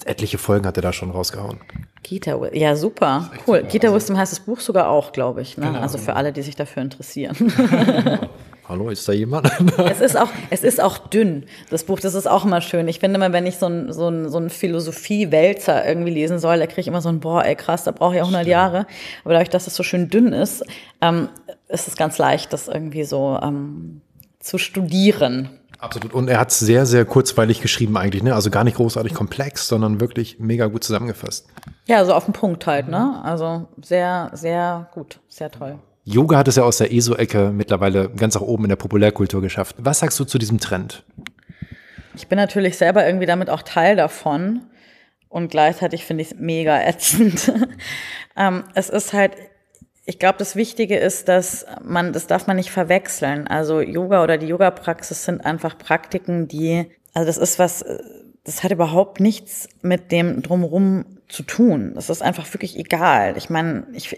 [0.03, 1.59] etliche Folgen hat er da schon rausgehauen.
[2.03, 3.63] Gita, ja super, cool.
[3.63, 5.57] Gita Wisdom heißt das Buch sogar auch, glaube ich.
[5.57, 5.67] Ne?
[5.67, 7.37] Genau, also für alle, die sich dafür interessieren.
[8.69, 9.49] Hallo, ist da jemand?
[9.89, 11.99] es ist auch, es ist auch dünn, das Buch.
[11.99, 12.87] Das ist auch immer schön.
[12.87, 16.59] Ich finde immer, wenn ich so ein, so ein, so ein Philosophie-Wälzer irgendwie lesen soll,
[16.59, 18.51] da kriege ich immer so ein, boah, ey, krass, da brauche ich ja 100 Stimmt.
[18.51, 18.85] Jahre.
[19.23, 20.63] Aber dadurch, dass es so schön dünn ist,
[21.01, 21.29] ähm,
[21.67, 24.01] ist es ganz leicht, das irgendwie so ähm,
[24.39, 25.49] zu studieren.
[25.79, 26.13] Absolut.
[26.13, 28.35] Und er hat es sehr, sehr kurzweilig geschrieben eigentlich, ne?
[28.35, 31.47] Also gar nicht großartig komplex, sondern wirklich mega gut zusammengefasst.
[31.87, 33.19] Ja, so auf den Punkt halt, ne?
[33.23, 35.79] Also sehr, sehr gut, sehr toll.
[36.09, 39.75] Yoga hat es ja aus der ESO-Ecke mittlerweile ganz nach oben in der Populärkultur geschafft.
[39.77, 41.03] Was sagst du zu diesem Trend?
[42.15, 44.61] Ich bin natürlich selber irgendwie damit auch Teil davon
[45.27, 47.53] und gleichzeitig finde ich es mega ätzend.
[48.35, 49.33] ähm, es ist halt,
[50.03, 53.47] ich glaube, das Wichtige ist, dass man, das darf man nicht verwechseln.
[53.47, 57.85] Also Yoga oder die Yoga-Praxis sind einfach Praktiken, die, also das ist was,
[58.43, 61.91] das hat überhaupt nichts mit dem drumherum zu tun.
[61.93, 63.37] Das ist einfach wirklich egal.
[63.37, 64.17] Ich meine, ich,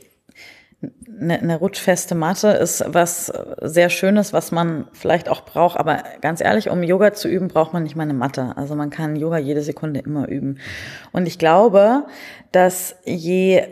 [1.20, 5.78] eine, eine rutschfeste Matte ist was sehr Schönes, was man vielleicht auch braucht.
[5.80, 8.54] Aber ganz ehrlich, um Yoga zu üben, braucht man nicht mal eine Matte.
[8.56, 10.60] Also man kann Yoga jede Sekunde immer üben.
[11.12, 12.06] Und ich glaube,
[12.52, 13.68] dass je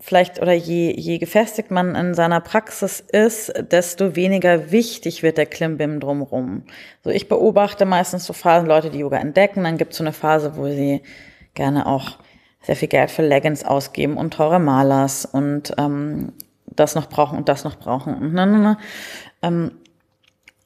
[0.00, 5.46] vielleicht oder je, je gefestigt man in seiner Praxis ist, desto weniger wichtig wird der
[5.46, 6.64] Klimbim drumherum.
[7.04, 10.12] So ich beobachte meistens so Phasen, Leute, die Yoga entdecken, dann gibt es so eine
[10.12, 11.02] Phase, wo sie
[11.54, 12.18] gerne auch
[12.62, 16.32] sehr viel Geld für Leggings ausgeben und teure Malers und ähm,
[16.66, 18.14] das noch brauchen und das noch brauchen.
[18.14, 18.78] Und ne, ne, ne.
[19.42, 19.72] Ähm,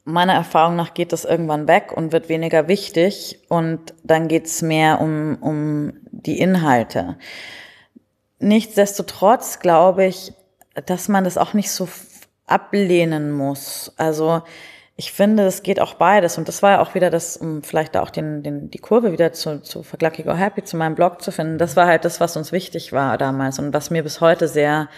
[0.05, 5.01] meiner Erfahrung nach geht das irgendwann weg und wird weniger wichtig und dann geht's mehr
[5.01, 7.17] um, um die Inhalte.
[8.39, 10.35] Nichtsdestotrotz glaube ich,
[10.87, 11.89] dass man das auch nicht so
[12.47, 13.93] ablehnen muss.
[13.97, 14.43] Also
[14.97, 16.39] ich finde, es geht auch beides.
[16.39, 19.11] Und das war ja auch wieder das, um vielleicht da auch den, den, die Kurve
[19.11, 21.59] wieder zu, zu Verglucky Go Happy, zu meinem Blog zu finden.
[21.59, 24.89] Das war halt das, was uns wichtig war damals und was mir bis heute sehr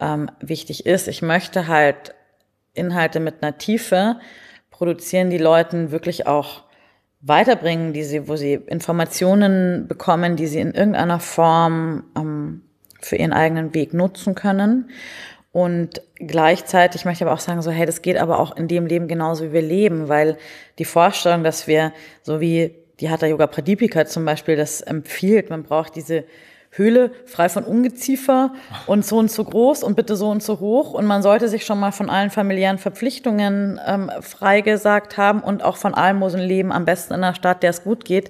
[0.00, 1.08] ähm, wichtig ist.
[1.08, 2.14] Ich möchte halt
[2.72, 4.18] Inhalte mit einer Tiefe
[4.70, 6.64] produzieren, die Leuten wirklich auch
[7.20, 12.62] weiterbringen, die sie, wo sie Informationen bekommen, die sie in irgendeiner Form ähm,
[13.00, 14.90] für ihren eigenen Weg nutzen können.
[15.54, 18.86] Und gleichzeitig möchte ich aber auch sagen, so, hey, das geht aber auch in dem
[18.86, 20.36] Leben genauso, wie wir leben, weil
[20.80, 21.92] die Vorstellung, dass wir,
[22.24, 26.24] so wie die Hatha Yoga Pradipika zum Beispiel das empfiehlt, man braucht diese
[26.72, 28.52] Höhle frei von Ungeziefer
[28.88, 31.64] und so und so groß und bitte so und so hoch und man sollte sich
[31.64, 36.84] schon mal von allen familiären Verpflichtungen ähm, freigesagt haben und auch von Almosen leben, am
[36.84, 38.28] besten in einer Stadt, der es gut geht.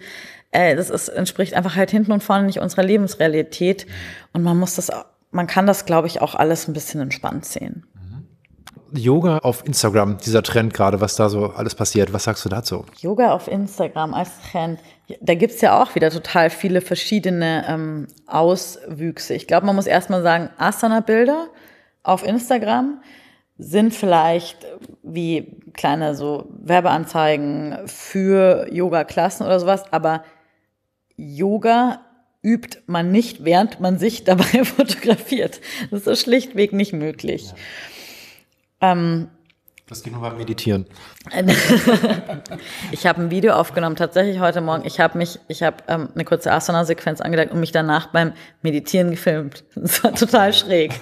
[0.51, 3.87] Äh, das ist, entspricht einfach halt hinten und vorne nicht unserer Lebensrealität
[4.35, 4.91] und man muss das
[5.35, 7.85] man kann das, glaube ich, auch alles ein bisschen entspannt sehen.
[8.97, 12.13] Yoga auf Instagram, dieser Trend gerade, was da so alles passiert.
[12.13, 12.85] Was sagst du dazu?
[13.01, 14.79] Yoga auf Instagram als Trend.
[15.21, 19.35] Da gibt's ja auch wieder total viele verschiedene ähm, Auswüchse.
[19.35, 21.49] Ich glaube, man muss erstmal sagen, Asana-Bilder
[22.05, 23.03] auf Instagram
[23.59, 24.65] sind vielleicht
[25.03, 30.23] wie kleine so Werbeanzeigen für Yoga-Klassen oder sowas, aber
[31.17, 32.01] Yoga
[32.45, 35.61] übt man nicht, während man sich dabei fotografiert.
[35.91, 37.53] Das ist schlichtweg nicht möglich.
[38.81, 38.93] Ja.
[38.93, 39.29] Ähm,
[39.87, 40.87] das geht nur beim Meditieren.
[42.91, 44.87] ich habe ein Video aufgenommen, tatsächlich heute Morgen.
[44.87, 49.11] Ich habe mich, ich habe ähm, eine kurze Asana-Sequenz angedacht und mich danach beim Meditieren
[49.11, 49.65] gefilmt.
[49.75, 50.99] Das war total schräg.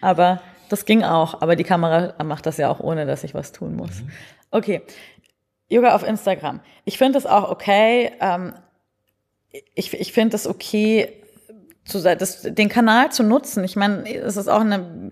[0.00, 1.42] Aber das ging auch.
[1.42, 4.02] Aber die Kamera macht das ja auch, ohne dass ich was tun muss.
[4.02, 4.10] Mhm.
[4.52, 4.82] Okay.
[5.68, 6.60] Yoga auf Instagram.
[6.84, 8.12] Ich finde das auch okay.
[8.20, 8.54] Ähm,
[9.74, 11.22] ich, ich finde es okay,
[11.84, 13.64] zu, das, den Kanal zu nutzen.
[13.64, 15.10] Ich meine, es ist auch eine,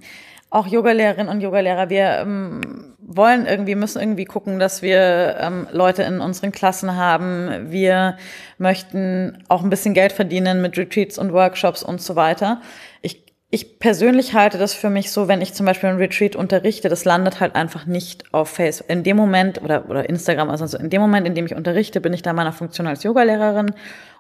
[0.51, 6.03] auch Yogalehrerinnen und Yogalehrer, wir ähm, wollen irgendwie, müssen irgendwie gucken, dass wir ähm, Leute
[6.03, 7.71] in unseren Klassen haben.
[7.71, 8.17] Wir
[8.59, 12.61] möchten auch ein bisschen Geld verdienen mit Retreats und Workshops und so weiter.
[13.03, 13.24] Ich
[13.55, 17.05] ich persönlich halte das für mich so, wenn ich zum Beispiel ein Retreat unterrichte, das
[17.05, 18.91] landet halt einfach nicht auf Facebook.
[18.91, 22.13] In dem Moment oder, oder Instagram, also in dem Moment, in dem ich unterrichte, bin
[22.13, 23.73] ich da meiner Funktion als Yogalehrerin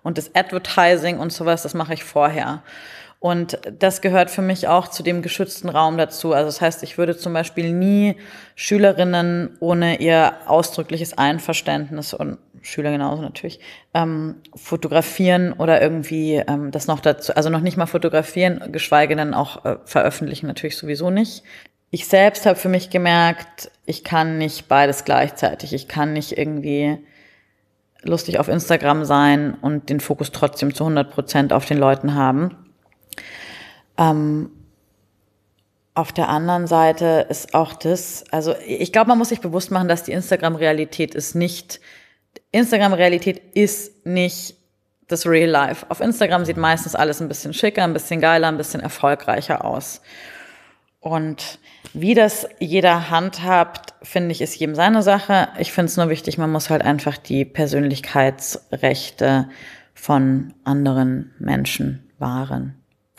[0.04, 2.62] und das Advertising und sowas, das mache ich vorher.
[3.24, 6.34] Und das gehört für mich auch zu dem geschützten Raum dazu.
[6.34, 8.16] Also das heißt, ich würde zum Beispiel nie
[8.54, 13.60] Schülerinnen ohne ihr ausdrückliches Einverständnis und Schüler genauso natürlich,
[13.94, 19.32] ähm, fotografieren oder irgendwie ähm, das noch dazu, also noch nicht mal fotografieren, geschweige denn
[19.32, 21.44] auch äh, veröffentlichen, natürlich sowieso nicht.
[21.90, 25.72] Ich selbst habe für mich gemerkt, ich kann nicht beides gleichzeitig.
[25.72, 26.98] Ich kann nicht irgendwie
[28.02, 32.58] lustig auf Instagram sein und den Fokus trotzdem zu 100 Prozent auf den Leuten haben.
[33.98, 34.50] Ähm,
[35.94, 39.86] auf der anderen Seite ist auch das, also ich glaube, man muss sich bewusst machen,
[39.86, 41.80] dass die Instagram-Realität ist nicht
[42.54, 44.56] Instagram-Realität ist nicht
[45.08, 45.86] das Real Life.
[45.88, 50.00] Auf Instagram sieht meistens alles ein bisschen schicker, ein bisschen geiler, ein bisschen erfolgreicher aus.
[51.00, 51.58] Und
[51.92, 55.48] wie das jeder handhabt, finde ich, ist jedem seine Sache.
[55.58, 59.48] Ich finde es nur wichtig, man muss halt einfach die Persönlichkeitsrechte
[59.92, 62.76] von anderen Menschen wahren.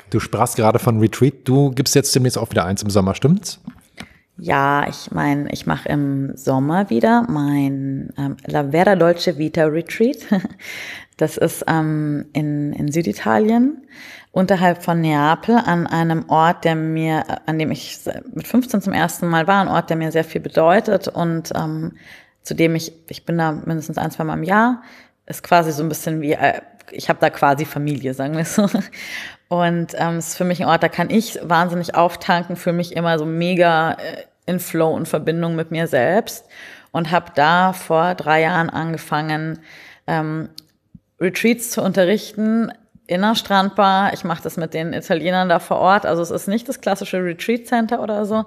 [0.10, 1.34] Du sprachst gerade von Retreat.
[1.46, 3.60] Du gibst jetzt demnächst auch wieder eins im Sommer, stimmt's?
[4.38, 10.18] Ja, ich meine, ich mache im Sommer wieder mein ähm, La Vera Dolce Vita Retreat.
[11.18, 13.88] Das ist ähm, in, in Süditalien,
[14.32, 18.00] unterhalb von Neapel, an einem Ort, der mir, an dem ich
[18.34, 21.94] mit 15 zum ersten Mal war, ein Ort, der mir sehr viel bedeutet und ähm,
[22.44, 24.84] zu dem ich, ich bin da mindestens ein, zwei Mal im Jahr,
[25.26, 26.60] ist quasi so ein bisschen wie, äh,
[26.92, 28.70] ich habe da quasi Familie, sagen wir so.
[29.48, 32.96] Und ähm, es ist für mich ein Ort, da kann ich wahnsinnig auftanken, für mich
[32.96, 36.46] immer so mega äh, in Flow und Verbindung mit mir selbst.
[36.92, 39.60] Und habe da vor drei Jahren angefangen,
[40.08, 40.50] ähm,
[41.20, 42.72] Retreats zu unterrichten
[43.08, 44.14] in der Strandbar.
[44.14, 46.06] Ich mache das mit den Italienern da vor Ort.
[46.06, 48.46] Also es ist nicht das klassische Retreat Center oder so,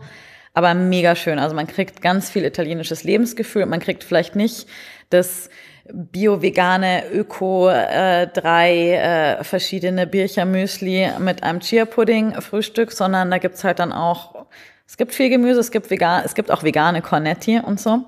[0.54, 1.38] aber mega schön.
[1.38, 3.66] Also man kriegt ganz viel italienisches Lebensgefühl.
[3.66, 4.68] Man kriegt vielleicht nicht
[5.10, 5.48] das
[5.92, 13.92] bio-vegane Öko äh, drei äh, verschiedene Bircher-Müsli mit einem Chia-Pudding-Frühstück, sondern da gibt's halt dann
[13.92, 14.46] auch,
[14.86, 18.04] es gibt viel Gemüse, es gibt vegan, es gibt auch vegane Cornetti und so.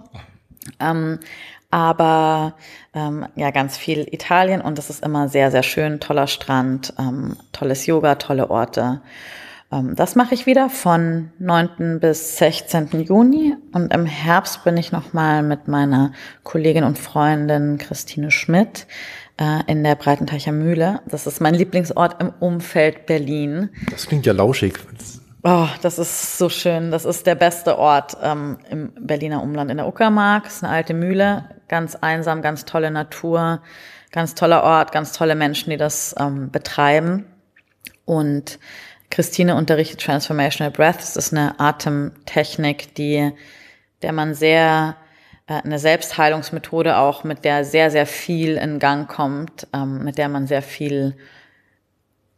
[0.78, 1.18] Ähm,
[1.70, 2.54] aber
[2.94, 7.36] ähm, ja, ganz viel Italien und es ist immer sehr, sehr schön, toller Strand, ähm,
[7.52, 9.00] tolles Yoga, tolle Orte.
[9.72, 12.00] Ähm, das mache ich wieder von 9.
[12.00, 12.88] bis 16.
[13.02, 18.86] Juni und im Herbst bin ich nochmal mit meiner Kollegin und Freundin Christine Schmidt
[19.40, 21.00] äh, in der Breitenteicher Mühle.
[21.06, 23.70] Das ist mein Lieblingsort im Umfeld Berlin.
[23.90, 24.78] Das klingt ja lauschig.
[25.42, 26.90] Oh, das ist so schön.
[26.90, 30.44] Das ist der beste Ort ähm, im Berliner Umland in der Uckermark.
[30.44, 33.62] Das ist eine alte Mühle, ganz einsam, ganz tolle Natur,
[34.12, 37.24] ganz toller Ort, ganz tolle Menschen, die das ähm, betreiben.
[38.04, 38.58] Und
[39.10, 40.98] Christine unterrichtet Transformational Breath.
[40.98, 43.32] Das ist eine Atemtechnik, die,
[44.02, 44.96] der man sehr,
[45.46, 50.28] äh, eine Selbstheilungsmethode auch, mit der sehr, sehr viel in Gang kommt, ähm, mit der
[50.28, 51.16] man sehr viel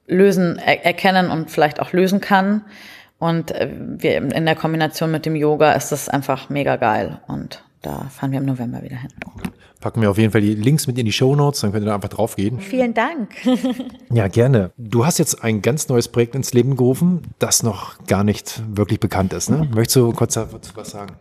[0.07, 2.65] lösen, er erkennen und vielleicht auch lösen kann.
[3.19, 7.21] Und äh, wir, in der Kombination mit dem Yoga ist das einfach mega geil.
[7.29, 9.11] Und da fahren wir im November wieder hin.
[9.81, 11.89] Packen wir auf jeden Fall die Links mit in die Show Notes, dann könnt ihr
[11.89, 12.61] da einfach drauf gehen.
[12.61, 13.31] Vielen Dank.
[14.13, 14.71] ja, gerne.
[14.79, 19.01] Du hast jetzt ein ganz neues Projekt ins Leben gerufen, das noch gar nicht wirklich
[19.01, 19.51] bekannt ist.
[19.51, 19.69] Ne?
[19.75, 21.17] Möchtest du kurz dazu was sagen?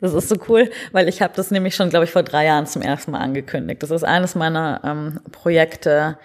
[0.00, 2.66] Das ist so cool, weil ich habe das nämlich schon, glaube ich, vor drei Jahren
[2.66, 3.82] zum ersten Mal angekündigt.
[3.82, 6.16] Das ist eines meiner ähm, Projekte,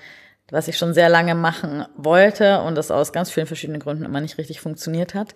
[0.52, 4.22] was ich schon sehr lange machen wollte und das aus ganz vielen verschiedenen Gründen immer
[4.22, 5.34] nicht richtig funktioniert hat.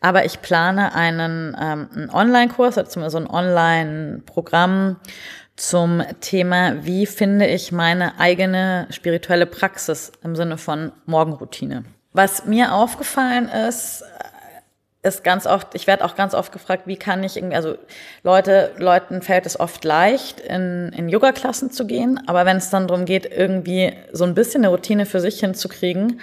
[0.00, 4.96] Aber ich plane einen, ähm, einen Online-Kurs, also so ein Online-Programm
[5.56, 11.84] zum Thema, wie finde ich meine eigene spirituelle Praxis im Sinne von Morgenroutine.
[12.12, 14.04] Was mir aufgefallen ist,
[15.02, 17.76] ist ganz oft, ich werde auch ganz oft gefragt, wie kann ich irgendwie, also
[18.22, 22.86] Leute, Leuten fällt es oft leicht, in, in Yoga-Klassen zu gehen, aber wenn es dann
[22.86, 26.20] darum geht, irgendwie so ein bisschen eine Routine für sich hinzukriegen,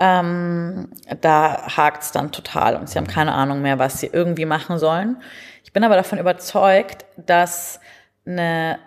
[0.00, 0.88] ähm,
[1.20, 5.18] da hakt's dann total und sie haben keine Ahnung mehr, was sie irgendwie machen sollen.
[5.62, 7.78] Ich bin aber davon überzeugt, dass
[8.26, 8.78] eine,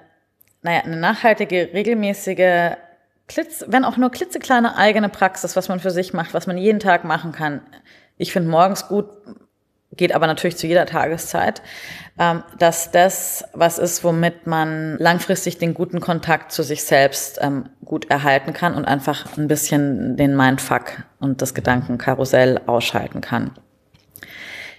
[0.63, 2.75] naja, eine nachhaltige, regelmäßige,
[3.27, 6.79] klitz, wenn auch nur klitzekleine eigene Praxis, was man für sich macht, was man jeden
[6.79, 7.61] Tag machen kann,
[8.17, 9.05] ich finde morgens gut,
[9.95, 11.61] geht aber natürlich zu jeder Tageszeit,
[12.19, 17.69] ähm, dass das was ist, womit man langfristig den guten Kontakt zu sich selbst ähm,
[17.83, 23.51] gut erhalten kann und einfach ein bisschen den Mindfuck und das Gedankenkarussell ausschalten kann.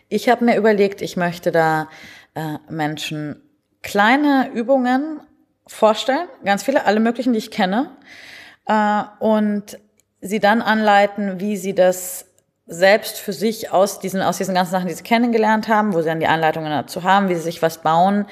[0.09, 1.89] Ich habe mir überlegt, ich möchte da
[2.35, 3.43] äh, Menschen
[3.83, 5.21] kleine Übungen
[5.67, 7.91] vorstellen, ganz viele, alle möglichen, die ich kenne,
[8.67, 9.79] äh, und
[10.21, 12.28] sie dann anleiten, wie sie das
[12.69, 16.09] selbst für sich aus diesen, aus diesen ganzen Sachen, die sie kennengelernt haben, wo sie
[16.09, 18.27] dann die Anleitungen dazu haben, wie sie sich was bauen,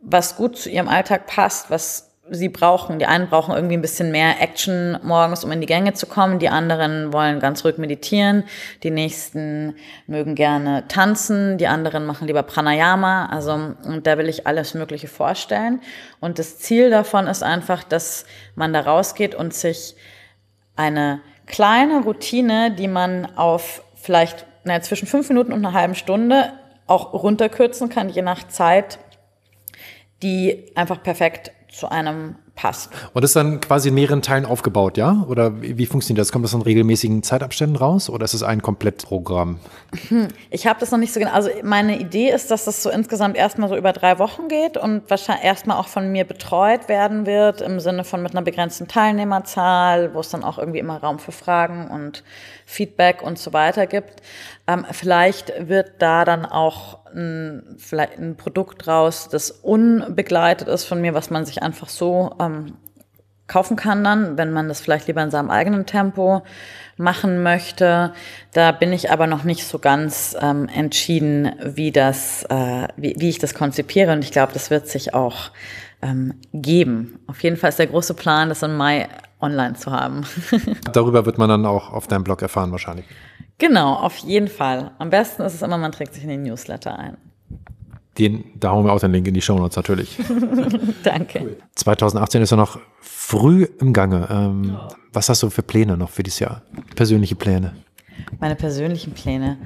[0.00, 2.98] was gut zu ihrem Alltag passt, was sie brauchen.
[2.98, 6.38] Die einen brauchen irgendwie ein bisschen mehr Action morgens, um in die Gänge zu kommen.
[6.38, 8.44] Die anderen wollen ganz ruhig meditieren.
[8.82, 9.76] Die nächsten
[10.06, 11.58] mögen gerne tanzen.
[11.58, 13.26] Die anderen machen lieber Pranayama.
[13.26, 15.80] Also, und da will ich alles Mögliche vorstellen.
[16.20, 19.96] Und das Ziel davon ist einfach, dass man da rausgeht und sich
[20.76, 26.52] eine kleine Routine, die man auf vielleicht naja, zwischen fünf Minuten und einer halben Stunde
[26.86, 28.98] auch runterkürzen kann, je nach Zeit,
[30.22, 32.90] die einfach perfekt zu einem passt.
[33.14, 35.24] Und das ist dann quasi in mehreren Teilen aufgebaut, ja?
[35.28, 36.32] Oder wie, wie funktioniert das?
[36.32, 39.60] Kommt das in regelmäßigen Zeitabständen raus oder ist es ein Komplettprogramm?
[40.08, 41.32] Hm, ich habe das noch nicht so genau.
[41.32, 45.08] Also meine Idee ist, dass das so insgesamt erstmal so über drei Wochen geht und
[45.08, 50.12] wahrscheinlich erstmal auch von mir betreut werden wird, im Sinne von mit einer begrenzten Teilnehmerzahl,
[50.14, 52.24] wo es dann auch irgendwie immer Raum für Fragen und
[52.66, 54.20] Feedback und so weiter gibt.
[54.68, 61.00] Ähm, vielleicht wird da dann auch ein, vielleicht ein Produkt raus, das unbegleitet ist von
[61.00, 62.74] mir, was man sich einfach so ähm,
[63.46, 66.42] kaufen kann dann, wenn man das vielleicht lieber in seinem eigenen Tempo
[66.98, 68.12] machen möchte.
[68.52, 73.30] Da bin ich aber noch nicht so ganz ähm, entschieden, wie das, äh, wie, wie
[73.30, 74.12] ich das konzipiere.
[74.12, 75.50] Und ich glaube, das wird sich auch
[76.02, 77.20] ähm, geben.
[77.26, 79.08] Auf jeden Fall ist der große Plan, das im Mai
[79.40, 80.26] online zu haben.
[80.92, 83.06] Darüber wird man dann auch auf deinem Blog erfahren wahrscheinlich.
[83.58, 84.92] Genau, auf jeden Fall.
[84.98, 87.16] Am besten ist es immer, man trägt sich in den Newsletter ein.
[88.16, 90.16] Den, da hauen wir auch den Link in die Show Notes natürlich.
[91.04, 91.40] Danke.
[91.40, 91.56] Cool.
[91.76, 94.26] 2018 ist ja noch früh im Gange.
[94.30, 94.88] Ähm, ja.
[95.12, 96.62] Was hast du für Pläne noch für dieses Jahr?
[96.96, 97.74] Persönliche Pläne?
[98.40, 99.58] Meine persönlichen Pläne.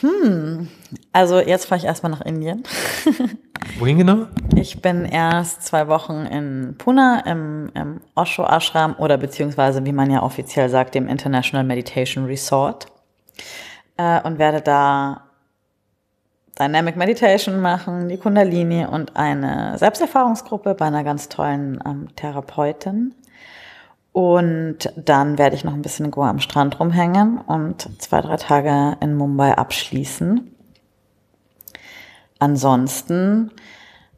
[0.00, 0.68] Hm,
[1.12, 2.62] also jetzt fahre ich erstmal nach Indien.
[3.78, 4.26] Wohin genau?
[4.54, 10.10] Ich bin erst zwei Wochen in Pune im, im Osho Ashram oder beziehungsweise, wie man
[10.10, 12.86] ja offiziell sagt, dem International Meditation Resort
[13.96, 15.22] äh, und werde da
[16.58, 23.14] Dynamic Meditation machen, die Kundalini und eine Selbsterfahrungsgruppe bei einer ganz tollen ähm, Therapeutin.
[24.12, 28.36] Und dann werde ich noch ein bisschen in Goa am Strand rumhängen und zwei, drei
[28.36, 30.54] Tage in Mumbai abschließen.
[32.42, 33.52] Ansonsten,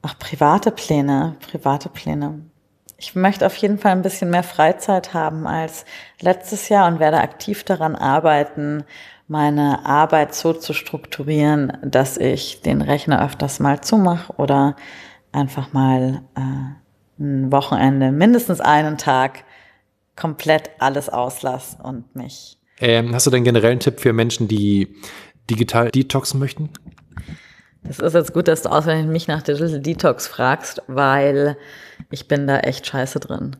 [0.00, 2.40] ach, private Pläne, private Pläne.
[2.96, 5.84] Ich möchte auf jeden Fall ein bisschen mehr Freizeit haben als
[6.22, 8.84] letztes Jahr und werde aktiv daran arbeiten,
[9.28, 14.74] meine Arbeit so zu strukturieren, dass ich den Rechner öfters mal zumache oder
[15.30, 19.44] einfach mal äh, ein Wochenende, mindestens einen Tag
[20.16, 22.56] komplett alles auslasse und mich.
[22.80, 24.96] Ähm, hast du denn generell einen Tipp für Menschen, die
[25.50, 26.70] digital detoxen möchten?
[27.86, 31.56] Das ist jetzt gut, dass du ausgerechnet mich nach Digital Detox fragst, weil
[32.10, 33.56] ich bin da echt scheiße drin.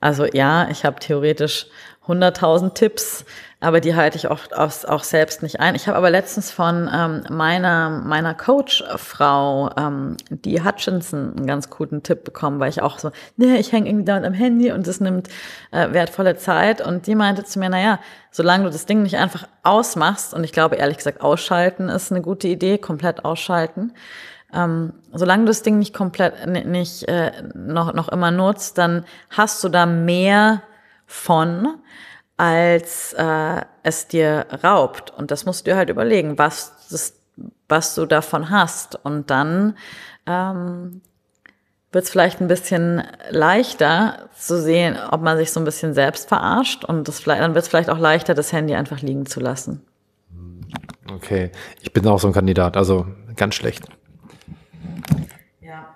[0.00, 1.66] Also ja, ich habe theoretisch
[2.06, 3.24] 100.000 Tipps,
[3.60, 5.74] aber die halte ich oft auch, auch selbst nicht ein.
[5.74, 12.04] Ich habe aber letztens von ähm, meiner meiner Coach-Frau, ähm, die Hutchinson, einen ganz guten
[12.04, 15.00] Tipp bekommen, weil ich auch so, nee, ich hänge irgendwie dauernd am Handy und das
[15.00, 15.28] nimmt
[15.72, 16.80] äh, wertvolle Zeit.
[16.80, 17.98] Und die meinte zu mir, naja,
[18.30, 22.22] solange du das Ding nicht einfach ausmachst, und ich glaube ehrlich gesagt, ausschalten ist eine
[22.22, 23.92] gute Idee, komplett ausschalten.
[24.54, 29.62] Ähm, solange du das Ding nicht komplett nicht äh, noch noch immer nutzt, dann hast
[29.64, 30.62] du da mehr
[31.06, 31.74] von,
[32.38, 35.10] als äh, es dir raubt.
[35.10, 37.14] Und das musst du dir halt überlegen, was, das,
[37.68, 38.94] was du davon hast.
[39.04, 39.76] Und dann
[40.26, 41.02] ähm,
[41.90, 46.28] wird es vielleicht ein bisschen leichter zu sehen, ob man sich so ein bisschen selbst
[46.28, 46.84] verarscht.
[46.84, 49.84] Und das, dann wird es vielleicht auch leichter, das Handy einfach liegen zu lassen.
[51.10, 53.88] Okay, ich bin auch so ein Kandidat, also ganz schlecht.
[55.60, 55.86] Ja,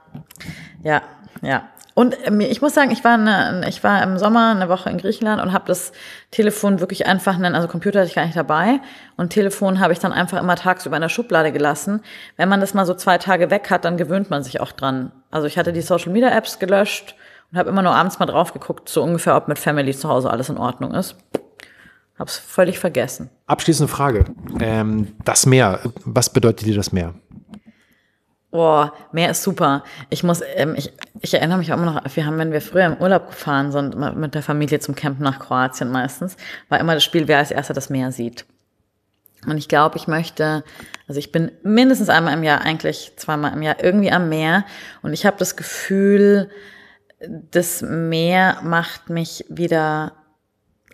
[0.82, 1.03] ja,
[1.43, 1.68] ja.
[1.95, 4.99] Und ähm, ich muss sagen, ich war, eine, ich war im Sommer eine Woche in
[4.99, 5.93] Griechenland und habe das
[6.30, 8.80] Telefon wirklich einfach, also Computer hatte ich gar nicht dabei
[9.16, 12.01] und Telefon habe ich dann einfach immer tagsüber in der Schublade gelassen.
[12.36, 15.12] Wenn man das mal so zwei Tage weg hat, dann gewöhnt man sich auch dran.
[15.30, 17.14] Also ich hatte die Social Media Apps gelöscht
[17.51, 20.30] und habe immer nur abends mal drauf geguckt, so ungefähr, ob mit Family zu Hause
[20.30, 21.16] alles in Ordnung ist.
[22.18, 23.30] Hab's völlig vergessen.
[23.47, 24.26] Abschließende Frage.
[24.61, 27.14] Ähm, das Meer, was bedeutet dir das Meer?
[28.53, 29.83] Boah, Meer ist super.
[30.11, 30.93] Ich muss, ähm, ich,
[31.23, 33.97] ich erinnere mich auch immer noch, wir haben, wenn wir früher im Urlaub gefahren sind,
[33.97, 36.37] mit der Familie zum Campen nach Kroatien meistens,
[36.69, 38.45] war immer das Spiel, wer als erster das Meer sieht.
[39.47, 40.65] Und ich glaube, ich möchte,
[41.09, 44.67] also ich bin mindestens einmal im Jahr, eigentlich zweimal im Jahr irgendwie am Meer.
[45.01, 46.51] Und ich habe das Gefühl,
[47.51, 50.13] das Meer macht mich wieder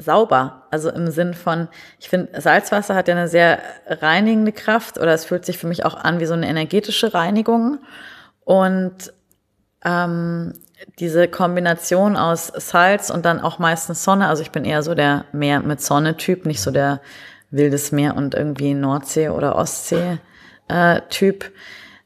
[0.01, 0.67] sauber.
[0.71, 1.69] Also im Sinn von,
[1.99, 5.85] ich finde, Salzwasser hat ja eine sehr reinigende Kraft oder es fühlt sich für mich
[5.85, 7.79] auch an wie so eine energetische Reinigung.
[8.45, 9.13] Und
[9.85, 10.55] ähm,
[10.99, 15.25] diese Kombination aus Salz und dann auch meistens Sonne, also ich bin eher so der
[15.33, 17.01] Meer mit Sonne-Typ, nicht so der
[17.51, 21.45] wildes Meer und irgendwie Nordsee- oder Ostsee-Typ.
[21.45, 21.51] Äh,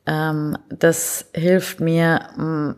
[0.07, 2.77] ähm, das hilft mir,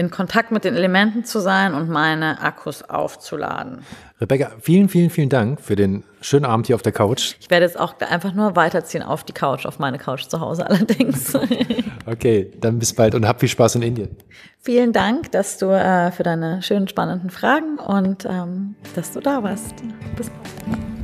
[0.00, 3.80] in Kontakt mit den Elementen zu sein und meine Akkus aufzuladen.
[4.18, 7.34] Rebecca, vielen, vielen, vielen Dank für den schönen Abend hier auf der Couch.
[7.38, 10.66] Ich werde jetzt auch einfach nur weiterziehen auf die Couch, auf meine Couch zu Hause
[10.66, 11.34] allerdings.
[12.06, 14.16] okay, dann bis bald und hab viel Spaß in Indien.
[14.58, 19.42] Vielen Dank, dass du äh, für deine schönen, spannenden Fragen und ähm, dass du da
[19.42, 19.74] warst.
[20.16, 20.99] Bis bald.